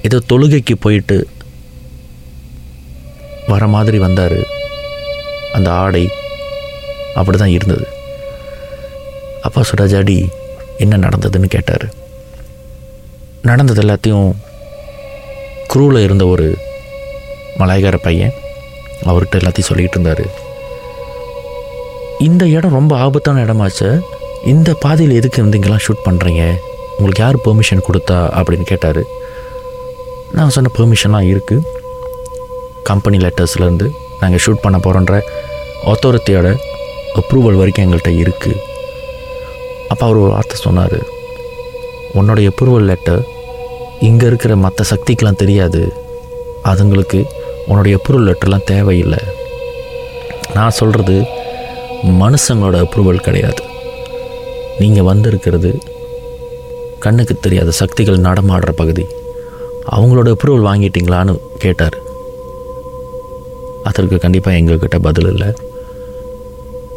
ஏதோ 0.01 0.21
தொழுகைக்கு 0.29 0.75
போயிட்டு 0.79 1.27
வர 3.47 3.67
மாதிரி 3.67 3.97
வந்தார். 3.97 4.39
அந்த 5.53 5.71
ஆடை 5.71 6.09
அப்படி 7.15 7.37
தான் 7.37 7.49
இருந்தது. 7.49 7.87
அப்பா 9.41 9.61
சுடாஜாடி 9.61 10.27
என்ன 10.77 10.97
நடந்ததுன்னு 10.97 11.45
கேட்டார். 11.45 12.03
நடந்தது 13.49 13.81
எல்லாத்தையும் 13.83 14.29
குரூவில் 15.71 16.05
இருந்த 16.05 16.23
ஒரு 16.33 16.47
மலாய்கார 17.59 17.97
பையன் 18.07 18.35
அவர்கிட்ட 19.09 19.39
எல்லாத்தையும் 19.41 19.69
சொல்லிகிட்டு 19.69 19.97
இருந்தார். 19.97 20.25
இந்த 22.27 22.43
இடம் 22.55 22.77
ரொம்ப 22.79 22.93
ஆபத்தான 23.05 23.41
இடமாச்ச 23.45 23.81
இந்த 24.51 24.69
பாதையில் 24.83 25.17
எதுக்கு 25.19 25.41
இருந்தீங்கெல்லாம் 25.41 25.83
ஷூட் 25.85 26.05
பண்ணுறீங்க 26.07 26.43
உங்களுக்கு 26.97 27.23
யார் 27.23 27.37
பெர்மிஷன் 27.45 27.85
கொடுத்தா? 27.87 28.17
அப்படின்னு 28.39 28.65
கேட்டார். 28.71 29.01
நான் 30.37 30.53
சொன்ன 30.55 30.71
பெர்மிஷன்லாம் 30.77 31.29
இருக்குது 31.31 31.83
கம்பெனி 32.89 33.17
லெட்டர்ஸ்லேருந்து 33.25 33.87
நாங்கள் 34.21 34.43
ஷூட் 34.45 34.63
பண்ண 34.65 34.77
போகிறோன்ற 34.85 35.15
அத்தாரிட்டியோட 35.91 36.49
அப்ரூவல் 37.19 37.59
வரைக்கும் 37.61 37.85
எங்கள்கிட்ட 37.85 38.13
இருக்குது 38.23 38.61
அப்போ 39.91 40.03
அவர் 40.05 40.21
ஒரு 40.23 40.31
வார்த்தை 40.35 40.57
சொன்னார். 40.65 40.97
உன்னோடைய 42.19 42.49
அப்ரூவல் 42.51 42.89
லெட்டர் 42.91 43.21
இங்கே 44.01 44.25
இருக்கிற 44.25 44.55
மற்ற 44.55 44.83
சக்திக்கெலாம் 44.89 45.41
தெரியாது. 45.43 45.93
அதுங்களுக்கு 46.63 47.25
உன்னுடைய 47.67 47.97
அப்ரூவல் 47.97 48.27
லெட்டர்லாம் 48.29 48.63
தேவையில்லை. 48.63 49.19
நான் 50.53 50.77
சொல்கிறது 50.79 51.15
மனுஷங்களோட 52.03 52.77
அப்ரூவல் 52.85 53.25
கிடையாது. 53.27 53.61
நீங்கள் 54.79 55.03
வந்திருக்கிறது 55.03 55.79
கண்ணுக்கு 56.99 57.39
தெரியாத 57.39 57.71
சக்திகள் 57.71 58.25
நடமாடுற 58.27 58.71
பகுதி. 58.71 59.05
அவங்களோட 59.95 60.35
அப்ரூவல் 60.35 60.67
வாங்கிட்டீங்களான்னு 60.69 61.39
கேட்டார். 61.57 61.97
அதற்கு 63.83 64.17
கண்டிப்பாக 64.17 64.57
எங்கக்கிட்ட 64.57 64.99
பதில் 64.99 65.29
இல்லை. 65.33 65.49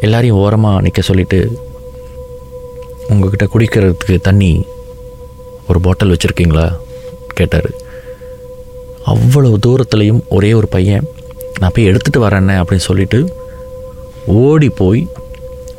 எல்லாரையும் 0.00 0.36
ஓரமாக 0.36 0.80
நிற்க 0.80 1.02
சொல்லிவிட்டு 1.02 1.58
உங்கள்கிட்ட 3.08 3.46
குடிக்கிறதுக்கு 3.54 4.20
தண்ணி 4.20 4.66
ஒரு 5.68 5.80
பாட்டில் 5.80 6.12
வச்சுருக்கீங்களா? 6.12 6.66
கேட்டார். 7.40 7.70
அவ்வளவு 9.12 9.56
தூரத்துலேயும் 9.66 10.22
ஒரே 10.36 10.50
ஒரு 10.58 10.68
பையன் 10.74 11.06
நான் 11.60 11.72
போய் 11.74 11.88
எடுத்துகிட்டு 11.90 12.24
வரேன்னே 12.24 12.56
அப்படின்னு 12.60 12.88
சொல்லிவிட்டு 12.88 13.20
ஓடி 14.42 14.68
போய் 14.80 15.00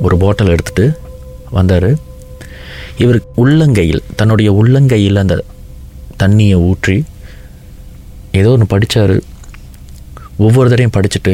ஒரு 0.06 0.16
பாட்டில் 0.24 0.54
எடுத்துகிட்டு 0.56 0.86
வந்தார். 1.58 1.90
இவர் 3.04 3.20
உள்ளங்கையில் 3.44 4.06
தன்னுடைய 4.20 4.50
உள்ளங்கையில் 4.60 5.22
அந்த 5.22 5.36
தண்ணியை 6.24 6.58
ஊற்றி 6.70 6.96
ஏதோ 8.40 8.50
ஒன்று 8.56 8.66
படித்தார் 8.74 9.14
ஒவ்வொரு 10.46 10.68
தடையும் 10.72 10.96
படிச்சுட்டு 10.98 11.34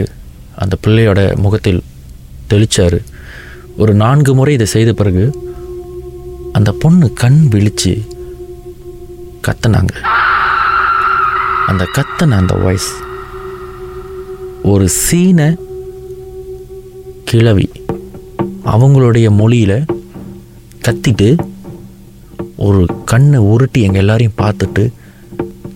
அந்த 0.63 0.75
பிள்ளையோட 0.83 1.21
முகத்தில் 1.45 1.81
தெளித்தார் 2.51 2.97
ஒரு 3.81 3.93
நான்கு 4.01 4.31
முறை 4.35 4.53
இதை 4.57 4.67
செய்த 4.73 4.91
பிறகு 4.99 5.23
அந்த 6.57 6.71
பொண்ணு 6.83 7.07
கண் 7.21 7.39
விழித்து 7.53 7.93
கத்துனாங்க. 9.47 9.93
அந்த 11.69 11.83
கத்தன 11.97 12.37
அந்த 12.41 12.53
வாய்ஸ் 12.63 12.89
ஒரு 14.71 14.85
சீன 15.03 15.39
கிழவி 17.29 17.67
அவங்களுடைய 18.73 19.27
மொழியில் 19.39 19.77
கத்திட்டு 20.85 21.29
ஒரு 22.67 22.81
கண்ணை 23.11 23.39
உருட்டி 23.51 23.79
எங்கள் 23.87 24.01
எல்லாரையும் 24.03 24.39
பார்த்துட்டு 24.41 24.83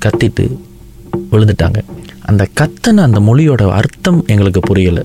கத்திட்டு 0.06 0.46
விழுந்துட்டாங்க. 1.32 1.80
அந்த 2.30 2.44
கத்தன 2.60 3.04
அந்த 3.08 3.20
மொழியோட 3.28 3.64
அர்த்தம் 3.80 4.20
எங்களுக்கு 4.34 4.62
புரியலை. 4.70 5.04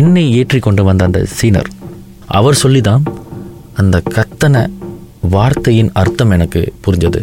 என்னை 0.00 0.24
ஏற்றி 0.38 0.58
கொண்டு 0.66 0.82
வந்த 0.88 1.04
அந்த 1.08 1.20
சீனர் 1.38 1.70
அவர் 2.38 2.60
சொல்லி 2.62 2.82
தான் 2.88 3.04
அந்த 3.82 3.96
கத்தனை 4.16 4.62
வார்த்தையின் 5.34 5.90
அர்த்தம் 6.00 6.34
எனக்கு 6.36 6.60
புரிஞ்சது. 6.84 7.20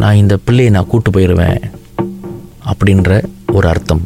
நான் 0.00 0.20
இந்த 0.22 0.34
பிள்ளையை 0.46 0.70
நான் 0.74 0.90
கூட்டு 0.92 1.10
போயிடுவேன் 1.10 1.60
அப்படின்ற 2.70 3.10
ஒரு 3.56 3.66
அர்த்தம். 3.72 4.02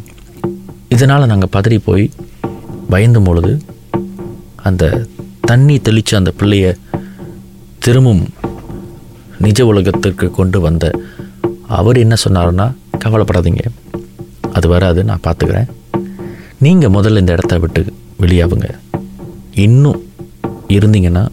இதனால் 0.95 1.29
நாங்கள் 1.31 1.53
பதறி 1.55 1.77
போய் 1.87 2.05
பயந்தும் 2.93 3.27
பொழுது 3.29 3.51
அந்த 4.69 4.83
தண்ணி 5.49 5.75
தெளித்து 5.87 6.13
அந்த 6.19 6.31
பிள்ளைய 6.39 6.67
திரும்பும் 7.85 8.23
நிஜ 9.45 9.59
உலகத்திற்கு 9.71 10.27
கொண்டு 10.39 10.59
வந்த 10.65 10.85
அவர் 11.79 11.97
என்ன 12.03 12.15
சொன்னாருன்னா 12.23 12.67
கவலைப்படாதீங்க. 13.03 13.63
அது 14.57 14.67
வராது 14.73 15.01
நான் 15.09 15.25
பார்த்துக்கிறேன். 15.27 15.69
நீங்கள் 16.65 16.93
முதல்ல 16.95 17.21
இந்த 17.23 17.35
இடத்த 17.37 17.57
விட்டு 17.63 17.81
வெளியாகுங்க 18.21 18.69
இன்னும் 19.65 20.01
இருந்தீங்கன்னா 20.77 21.23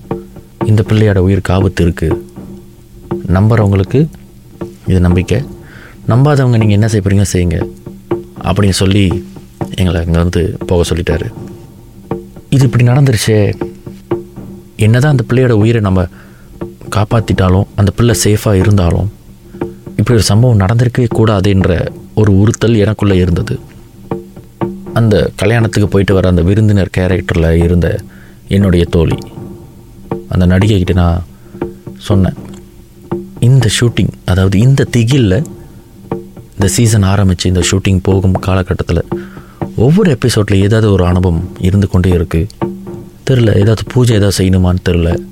இந்த 0.70 0.82
பிள்ளையோட 0.88 1.18
உயிருக்கு 1.26 1.54
ஆபத்து 1.56 1.82
இருக்குது 1.86 2.22
நம்புகிறவங்களுக்கு 3.36 4.00
இது 4.86 5.00
நம்பிக்கை. 5.00 5.38
நம்பாதவங்க 6.08 6.56
நீங்கள் 6.62 6.78
என்ன 6.78 6.88
செய்ய 6.88 7.02
போகிறீங்க 7.06 7.24
செய்யுங்க. 7.32 7.58
அப்படின்னு 8.48 8.76
சொல்லி 8.82 9.24
எங்களை 9.74 10.04
அங்கே 10.04 10.18
வந்து 10.18 10.58
போக 10.66 10.82
சொல்லிட்டாரு. 10.90 11.26
இது 12.50 12.64
இப்படி 12.64 12.84
நடந்துருச்சே. 12.84 13.38
என்ன 14.76 14.98
தான் 14.98 15.14
அந்த 15.14 15.24
பிள்ளையோட 15.28 15.50
உயிரை 15.50 15.80
நம்ம 15.80 16.06
காப்பாற்றிட்டாலும் 16.96 17.66
அந்த 17.74 17.90
பிள்ளை 17.96 18.14
சேஃபாக 18.24 18.62
இருந்தாலும் 18.64 19.08
இப்படி 19.96 20.16
ஒரு 20.18 20.22
சம்பவம் 20.22 20.60
நடந்திருக்கவே 20.60 21.08
கூடாதுன்ற 21.18 21.86
ஒரு 22.14 22.38
உறுத்தல் 22.38 22.74
எனக்குள்ளே 22.74 23.12
இருந்தது. 23.12 23.60
அந்த 24.92 25.30
கல்யாணத்துக்கு 25.36 25.88
போயிட்டு 25.88 26.14
வர 26.14 26.28
அந்த 26.28 26.42
விருந்தினர் 26.42 26.94
கேரக்டரில் 26.96 27.62
இருந்த 27.64 27.98
என்னுடைய 28.48 28.84
தோழி 28.84 29.18
அந்த 30.28 30.46
நடிகைக்கிட்ட 30.46 30.94
நான் 30.94 31.24
சொன்னேன். 31.98 32.38
இந்த 33.40 33.68
ஷூட்டிங் 33.80 34.08
அதாவது 34.24 34.58
இந்த 34.58 34.84
திகிலில் 34.84 35.44
இந்த 36.52 36.66
சீசன் 36.66 37.02
ஆரம்பித்து 37.02 37.48
இந்த 37.48 37.62
ஷூட்டிங் 37.70 37.98
போகும் 38.02 38.32
காலகட்டத்தில் 38.32 39.04
ஒவ்வொரு 39.76 40.10
எபிசோடில் 40.10 40.62
ஏதாவது 40.62 40.92
ஒரு 40.92 41.04
அனுபவம் 41.06 41.56
இருந்து 41.60 41.88
கொண்டே 41.88 42.10
இருக்குது 42.10 42.48
தெரில 43.30 43.54
ஏதாவது 43.58 43.82
பூஜை 43.92 44.16
ஏதாவது 44.16 44.44
செய்யணுமான்னு 44.44 44.76
தெரில 44.88 45.24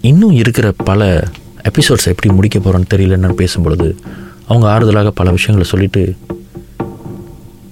இன்னும் 0.00 0.30
இருக்கிற 0.30 0.72
பல 0.76 1.28
எபிசோட்ஸ் 1.62 2.06
எப்படி 2.06 2.34
முடிக்க 2.34 2.58
போகிறோன்னு 2.58 2.92
தெரியலன்னு 2.94 3.46
பேசும்பொழுது 3.46 3.96
அவங்க 4.48 4.66
ஆறுதலாக 4.68 5.08
பல 5.08 5.30
விஷயங்களை 5.30 5.62
சொல்லிட்டு 5.62 6.16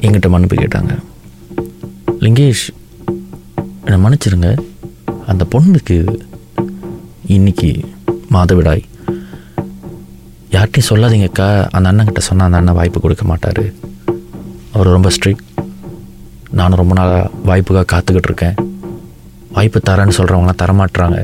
எங்கிட்ட 0.00 0.28
மன்னிப்பு 0.28 0.56
கேட்டாங்க. 0.56 0.98
லிங்கேஷ் 2.20 2.68
என்னை 3.84 4.10
மன்னிச்சிருங்க. 4.10 4.58
அந்த 5.26 5.46
பொண்ணுக்கு 5.50 6.20
இன்னைக்கு 7.26 7.80
மாதவிடாய். 8.30 8.82
யார்கிட்டையும் 10.54 10.90
சொல்லாதீங்கக்கா. 10.90 11.46
அந்த 11.76 11.86
அண்ணன்கிட்ட 11.90 12.22
சொன்னால் 12.28 12.48
அந்த 12.48 12.58
அண்ணன் 12.60 12.78
வாய்ப்பு 12.80 12.98
கொடுக்க 13.04 13.24
மாட்டார். 13.30 13.64
அவர் 14.74 14.94
ரொம்ப 14.96 15.10
ஸ்ட்ரிக்ட் 15.16 15.46
நானும் 16.58 16.80
ரொம்ப 16.80 16.94
நாளாக 16.98 17.30
வாய்ப்புக்காக 17.50 17.86
காத்துக்கிட்டு 17.92 18.28
இருக்கேன். 18.30 18.56
வாய்ப்பு 19.56 19.80
தரேன்னு 19.88 20.16
சொல்கிறவங்களாம் 20.18 20.60
தரமாட்டுறாங்க 20.62 21.20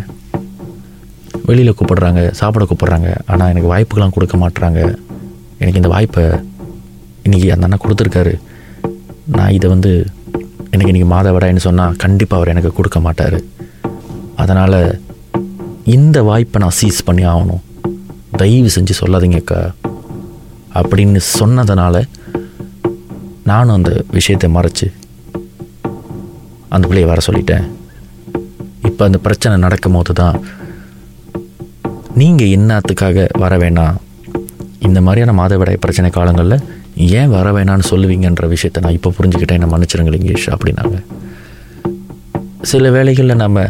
வெளியில் 1.49 1.77
கூப்பிடுறாங்க 1.79 2.23
சாப்பிட 2.41 2.65
கூப்பிட்றாங்க. 2.71 3.11
ஆனால் 3.33 3.51
எனக்கு 3.53 3.71
வாய்ப்புகள்லாம் 3.75 4.15
கொடுக்க 4.17 4.37
மாட்டுறாங்க 4.43 4.81
எனக்கு 5.61 5.81
இந்த 5.81 5.91
வாய்ப்பை 5.95 6.25
இன்றைக்கி 7.27 7.49
அந்த 7.55 7.67
அண்ணன் 7.67 7.85
கொடுத்துருக்காரு. 7.85 8.35
நான் 9.37 9.55
இதை 9.59 9.69
வந்து 9.75 9.93
எனக்கு 10.73 10.91
இன்றைக்கி 10.91 11.09
மாதவிடாயின்னு 11.15 11.67
சொன்னால் 11.69 11.97
கண்டிப்பாக 12.05 12.39
அவர் 12.41 12.53
எனக்கு 12.55 12.73
கொடுக்க 12.79 13.01
மாட்டார். 13.07 13.39
அதனால் 14.43 14.81
இந்த 15.97 16.19
வாய்ப்பை 16.29 16.61
நான் 16.65 16.79
சீஸ் 16.81 17.07
பண்ணி 17.09 17.25
ஆகணும். 17.33 17.63
தயவு 18.41 18.71
செஞ்சு 18.77 18.95
சொல்லாதீங்கக்கா. 19.01 19.61
அப்படின்னு 20.79 21.21
சொன்னதுனால 21.39 21.97
நானும் 23.51 23.77
அந்த 23.79 23.93
விஷயத்தை 24.17 24.49
மறைச்சு 24.57 24.87
அந்த 26.75 26.85
பிள்ளையை 26.89 27.09
வர 27.11 27.21
சொல்லிட்டேன். 27.29 27.67
இப்போ 28.89 29.03
அந்த 29.09 29.19
பிரச்சனை 29.27 29.55
நடக்கும் 29.65 29.97
போது 29.97 30.13
தான் 30.21 30.37
நீங்கள் 32.21 32.53
என்னத்துக்காக 32.57 33.27
வர 33.43 33.53
வேணாம். 33.63 33.99
இந்த 34.87 34.99
மாதிரியான 35.07 35.33
மாதவிடாய் 35.41 35.83
பிரச்சனை 35.85 36.11
காலங்களில் 36.17 36.65
ஏன் 37.19 37.33
வர 37.37 37.47
வேணான்னு 37.57 37.91
சொல்லுவீங்கன்ற 37.91 38.47
விஷயத்தை 38.55 38.83
நான் 38.85 38.97
இப்போ 38.99 39.13
புரிஞ்சுக்கிட்டேன். 39.19 39.59
என்ன 39.61 39.71
மன்னிச்சிருங்க 39.73 40.19
இங்கிலீஷ் 40.21 40.49
அப்படின்னாங்க. 40.55 40.97
சில 42.73 42.91
வேளைகளில் 42.97 43.43
நம்ம 43.45 43.67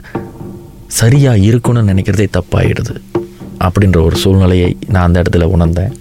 சரியாக 1.00 1.44
இருக்கணும்னு 1.50 1.90
நினைக்கிறதே 1.92 2.26
தப்பாயிடுது. 2.38 2.94
அப்படின்ற 3.66 3.98
ஒரு 4.08 4.16
சூழ்நிலையை 4.22 4.70
நான் 4.94 5.06
அந்த 5.08 5.22
இடத்துல 5.22 5.48
உணர்ந்தேன். 5.54 5.92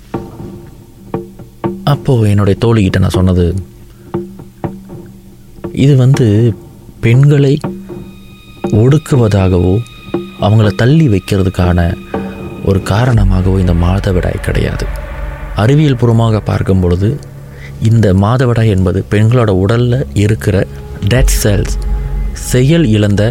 அப்போது 1.93 2.29
என்னுடைய 2.31 2.57
தோழிகிட்ட 2.65 2.99
நான் 3.03 3.17
சொன்னது 3.17 3.45
இது 5.85 5.93
வந்து 6.03 6.27
பெண்களை 7.05 7.53
ஒடுக்குவதாகவோ 8.81 9.73
அவங்கள 10.45 10.69
தள்ளி 10.81 11.05
வைக்கிறதுக்கான 11.13 11.79
ஒரு 12.69 12.79
காரணமாகவோ 12.91 13.57
இந்த 13.63 13.73
மாதவிடாய் 13.85 14.45
கிடையாது. 14.47 14.85
அறிவியல் 15.63 15.99
பூர்வமாக 15.99 16.39
பார்க்கும் 16.49 16.81
பொழுது 16.83 17.09
இந்த 17.89 18.07
மாதவிடாய் 18.23 18.73
என்பது 18.75 18.99
பெண்களோட 19.11 19.51
உடலில் 19.63 19.99
இருக்கிற 20.23 20.65
டெட் 21.13 21.35
செல்ஸ் 21.43 21.75
செயல் 22.51 22.85
இழந்த 22.95 23.23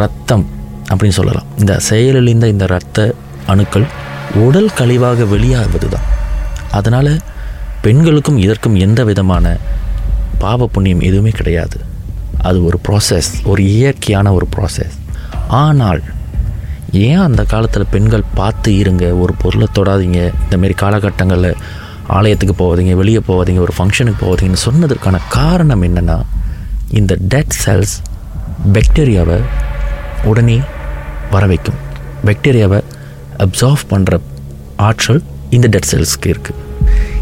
ரத்தம் 0.00 0.46
அப்படின்னு 0.90 1.18
சொல்லலாம். 1.20 1.48
இந்த 1.58 1.74
செயலிழந்த 1.88 2.46
இந்த 2.54 2.66
ரத்த 2.74 3.14
அணுக்கள் 3.46 3.86
உடல் 4.34 4.72
கழிவாக 4.74 5.24
வெளியாகுவது 5.24 5.88
தான் 5.88 6.06
அதனால் 6.70 7.20
பெண்களுக்கும் 7.82 8.36
இதற்கும் 8.36 8.74
எந்த 8.74 9.04
விதமான 9.04 9.58
பாவ 10.38 10.66
புண்ணியம் 10.66 11.00
எதுவுமே 11.00 11.30
கிடையாது. 11.30 11.78
அது 12.40 12.64
ஒரு 12.64 12.80
ப்ராசஸ் 12.88 13.30
ஒரு 13.44 13.62
இயற்கையான 13.62 14.32
ஒரு 14.32 14.46
ப்ராசஸ் 14.56 14.96
ஆனால் 15.48 16.02
ஏன் 16.92 17.18
அந்த 17.18 17.44
காலத்தில் 17.44 17.90
பெண்கள் 17.90 18.30
பார்த்து 18.34 18.76
இருங்க 18.76 19.14
ஒரு 19.14 19.32
பொருளை 19.38 19.68
தொடாதீங்க 19.78 20.32
இந்தமாரி 20.42 20.74
காலகட்டங்களில் 20.74 21.56
ஆலயத்துக்கு 22.08 22.54
போகாதீங்க 22.54 22.94
வெளியே 22.94 23.18
போகாதீங்க 23.28 23.60
ஒரு 23.60 23.72
ஃபங்க்ஷனுக்கு 23.76 24.24
போகாதீங்கன்னு 24.24 24.66
சொன்னதற்கான 24.66 25.20
காரணம் 25.28 25.82
என்னென்னா 25.82 26.18
இந்த 26.90 27.16
டெட் 27.28 27.56
செல்ஸ் 27.64 27.94
பாக்டீரியாவை 28.72 29.38
உடனே 30.24 30.60
வர 31.30 31.46
வைக்கும் 31.46 31.80
பாக்டீரியாவை 32.24 32.78
அப்சார்வ் 33.38 33.82
பண்ணுற 33.90 34.14
ஆற்றல் 34.82 35.22
இந்த 35.50 35.66
டெட் 35.68 35.90
செல்ஸ்க்கு 35.90 36.30
இருக்குது 36.32 36.62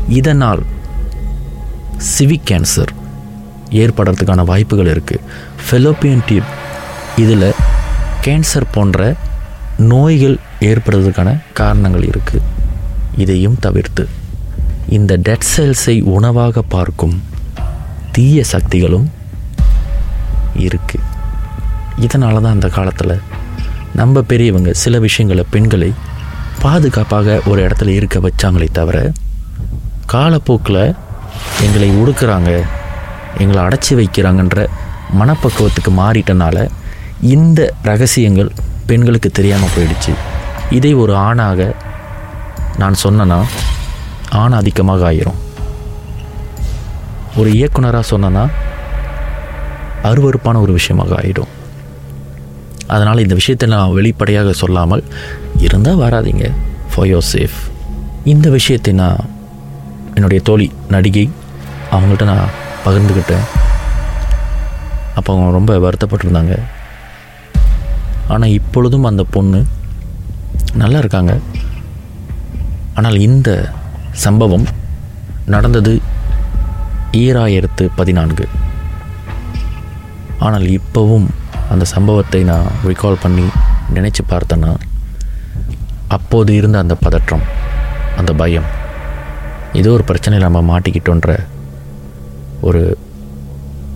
இதனால் 0.09 0.62
சிவிக் 2.09 2.48
கேன்சர் 2.48 2.92
ஏற்படுறதுக்கான 3.74 4.44
வாய்ப்புகள் 4.44 4.90
இருக்குது 4.94 5.24
ஃபெலோப்பியன் 5.64 6.24
டியூப் 6.27 6.50
இதில் 7.18 7.48
கேன்சர் 8.20 8.72
போன்ற 8.72 9.00
நோய்கள் 9.85 10.37
ஏற்படுறதுக்கான 10.62 11.31
காரணங்கள் 11.53 12.05
இருக்குது 12.05 12.44
இதையும் 13.16 13.59
தவிர்த்து 13.61 14.05
இந்த 14.88 15.12
டெட் 15.22 15.50
செல்ஸை 15.50 15.96
உணவாக 16.12 16.62
பார்க்கும் 16.68 17.16
தீய 18.12 18.40
சக்திகளும் 18.44 19.07
இருக்குது 20.64 21.05
இதனால 21.98 22.40
தான் 22.40 22.57
அந்த 22.57 22.68
காலத்தில் 22.68 23.14
நம்ம 23.98 24.22
பெரியவங்க 24.22 24.72
சில 24.72 24.98
விஷயங்களை 24.98 25.44
பெண்களை 25.50 25.88
பாதுகாப்பாக 26.62 27.40
ஒரு 27.46 27.61
இடத்துல 27.66 27.88
இருக்க 27.88 28.18
வச்சாங்களே 28.18 28.68
தவிர 28.72 29.12
காலப்போக்கில் 30.07 30.80
எங்களை 31.62 31.88
ஒடுக்குறாங்க 31.90 32.50
எங்களை 33.38 33.61
அடைச்சி 33.66 33.92
வைக்கிறாங்கன்ற 34.00 34.66
மனப்பக்குவத்துக்கு 35.20 35.90
மாறிட்டனால 35.98 36.66
இந்த 37.20 37.61
ரகசியங்கள் 37.83 38.50
பெண்களுக்கு 38.87 39.30
தெரியாமல் 39.30 39.74
போயிடுச்சு. 39.76 40.14
இதை 40.70 40.94
ஒரு 40.94 41.14
ஆணாக 41.16 41.74
நான் 42.78 43.00
சொன்னேன்னா 43.04 43.40
ஆண் 44.42 44.52
அதிகமாக 44.52 45.12
ஆயிரும். 45.12 45.40
ஒரு 47.37 47.50
இயக்குனராக 47.52 48.04
சொன்னேன்னா 48.11 48.44
அருவருப்பான 50.02 50.61
ஒரு 50.61 50.72
விஷயமாக 50.72 51.14
ஆயிடும். 51.14 51.52
அதனால் 52.92 53.23
இந்த 53.25 53.35
விஷயத்தை 53.40 53.66
நான் 53.75 53.94
வெளிப்படையாக 53.99 54.53
சொல்லாமல் 54.62 55.03
இருந்தால் 55.66 56.03
வராதீங்க. 56.05 56.47
ஃபார் 56.92 57.09
யோர் 57.11 57.29
சேஃப் 57.33 57.59
இந்த 58.33 58.47
விஷயத்தை 58.59 58.92
நான் 59.03 59.20
என்னுடைய 60.16 60.40
தோழி 60.49 60.68
நடிகை 60.94 61.25
அவங்கள்ட்ட 61.94 62.27
நான் 62.33 62.53
பகிர்ந்துக்கிட்டேன் 62.85 63.47
அப்போ 65.18 65.29
அவங்க 65.33 65.51
ரொம்ப 65.59 65.73
வருத்தப்பட்டிருந்தாங்க. 65.85 66.55
ஆனால் 68.35 68.55
இப்பொழுதும் 68.59 69.09
அந்த 69.11 69.23
பொண்ணு 69.37 69.61
நல்லா 70.83 70.99
இருக்காங்க. 71.03 71.33
ஆனால் 72.99 73.16
இந்த 73.29 73.51
சம்பவம் 74.25 74.66
நடந்தது 75.55 75.92
ஈராயிரத்து 77.23 77.85
பதினான்கு. 77.99 78.44
ஆனால் 80.47 80.66
இப்போவும் 80.79 81.27
அந்த 81.70 81.85
சம்பவத்தை 81.85 82.44
நான் 82.44 82.66
ரிகால் 82.85 83.20
பண்ணி 83.22 83.44
நினச்சி 83.94 84.18
பார்த்தேன்னா 84.29 84.74
அப்போது 86.09 86.55
இருந்த 86.55 86.79
அந்த 86.79 86.94
பதற்றம் 86.94 87.42
அந்த 88.16 88.33
பயம் 88.33 88.64
ஏதோ 89.72 89.90
ஒரு 89.90 90.05
பிரச்சனையில் 90.07 90.48
நம்ம 90.48 90.79
மாட்டிக்கிட்டோன்ற 90.79 91.38
ஒரு 92.61 92.98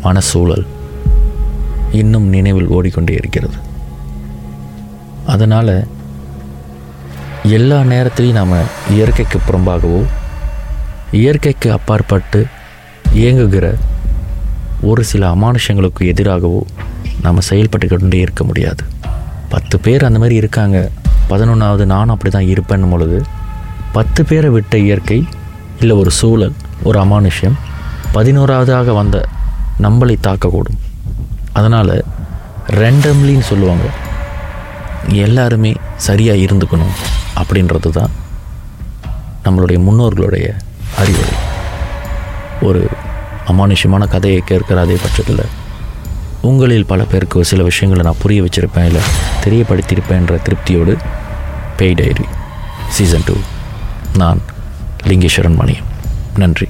மனசூழல் 0.02 0.66
இன்னும் 1.92 2.28
நினைவில் 2.28 2.66
ஓடிக்கொண்டே 2.66 3.14
இருக்கிறது. 3.14 3.54
அதனால் 5.26 5.86
எல்லா 7.42 7.80
நேரத்திலையும் 7.80 8.32
நாம் 8.32 8.54
இயற்கைக்கு 8.90 9.38
புறம்பாகவோ 9.38 10.06
இயற்கைக்கு 11.12 11.72
அப்பாற்பட்டு 11.72 12.46
இயங்குகிற 13.14 13.74
ஒரு 14.80 15.04
சில 15.04 15.30
அமானுஷங்களுக்கு 15.30 16.00
எதிராகவோ 16.00 16.60
நம்ம 17.22 17.40
செயல்பட்டு 17.40 17.86
கொண்டே 17.88 18.18
இருக்க 18.26 18.44
முடியாது. 18.44 18.82
பத்து 19.54 19.76
பேர் 19.84 20.06
அந்த 20.08 20.18
மாதிரி 20.18 20.36
இருக்காங்க. 20.42 20.78
பதினொன்றாவது 21.30 21.84
நானும் 21.94 22.14
அப்படி 22.14 22.30
தான் 22.34 22.50
இருப்பேன் 22.52 22.90
பொழுது 22.90 23.18
பத்து 23.96 24.20
பேரை 24.24 24.50
விட்ட 24.50 24.78
இயற்கை 24.86 25.18
இல்லை 25.80 25.96
ஒரு 25.96 26.10
சூழல் 26.10 26.54
ஒரு 26.82 26.98
அமானுஷ்யம் 27.04 27.56
பதினோராவதாக 28.14 28.94
வந்த 29.00 29.16
நம்மளை 29.84 30.16
தாக்கக்கூடும். 30.26 30.78
அதனால் 31.52 31.94
ரெண்டம்லின்னு 32.82 33.46
சொல்லுவாங்க. 33.50 33.86
எல்லாருமே 35.26 35.72
சரியாக 36.06 36.44
இருந்துக்கணும் 36.46 36.96
அப்படின்றது 37.40 37.90
தான் 37.90 38.14
நம்மளுடைய 39.44 39.78
முன்னோர்களுடைய 39.86 40.46
அறிவுரை. 41.02 41.34
ஒரு 42.68 42.82
அமானுஷ்யமான 43.50 44.06
கதையை 44.14 44.40
கேட்கிற 44.50 44.80
அதே 44.80 44.96
பட்சத்தில் 45.02 45.44
உங்களில் 46.42 46.86
பல 46.86 47.04
பேருக்கு 47.04 47.44
சில 47.44 47.62
விஷயங்களை 47.62 48.04
நான் 48.04 48.18
புரிய 48.18 48.42
வச்சுருப்பேன் 48.42 48.84
இல்லை 48.84 49.02
தெரியப்படுத்தியிருப்பேன்ற 49.44 50.38
திருப்தியோடு 50.46 50.96
பேய் 51.76 51.94
டைரி 51.94 52.24
சீசன் 52.88 53.26
டூ 53.26 53.34
நான் 54.16 54.40
லிங்கேஸ்வரன் 55.06 55.58
மணியம் 55.60 55.88
நன்றி. 56.36 56.68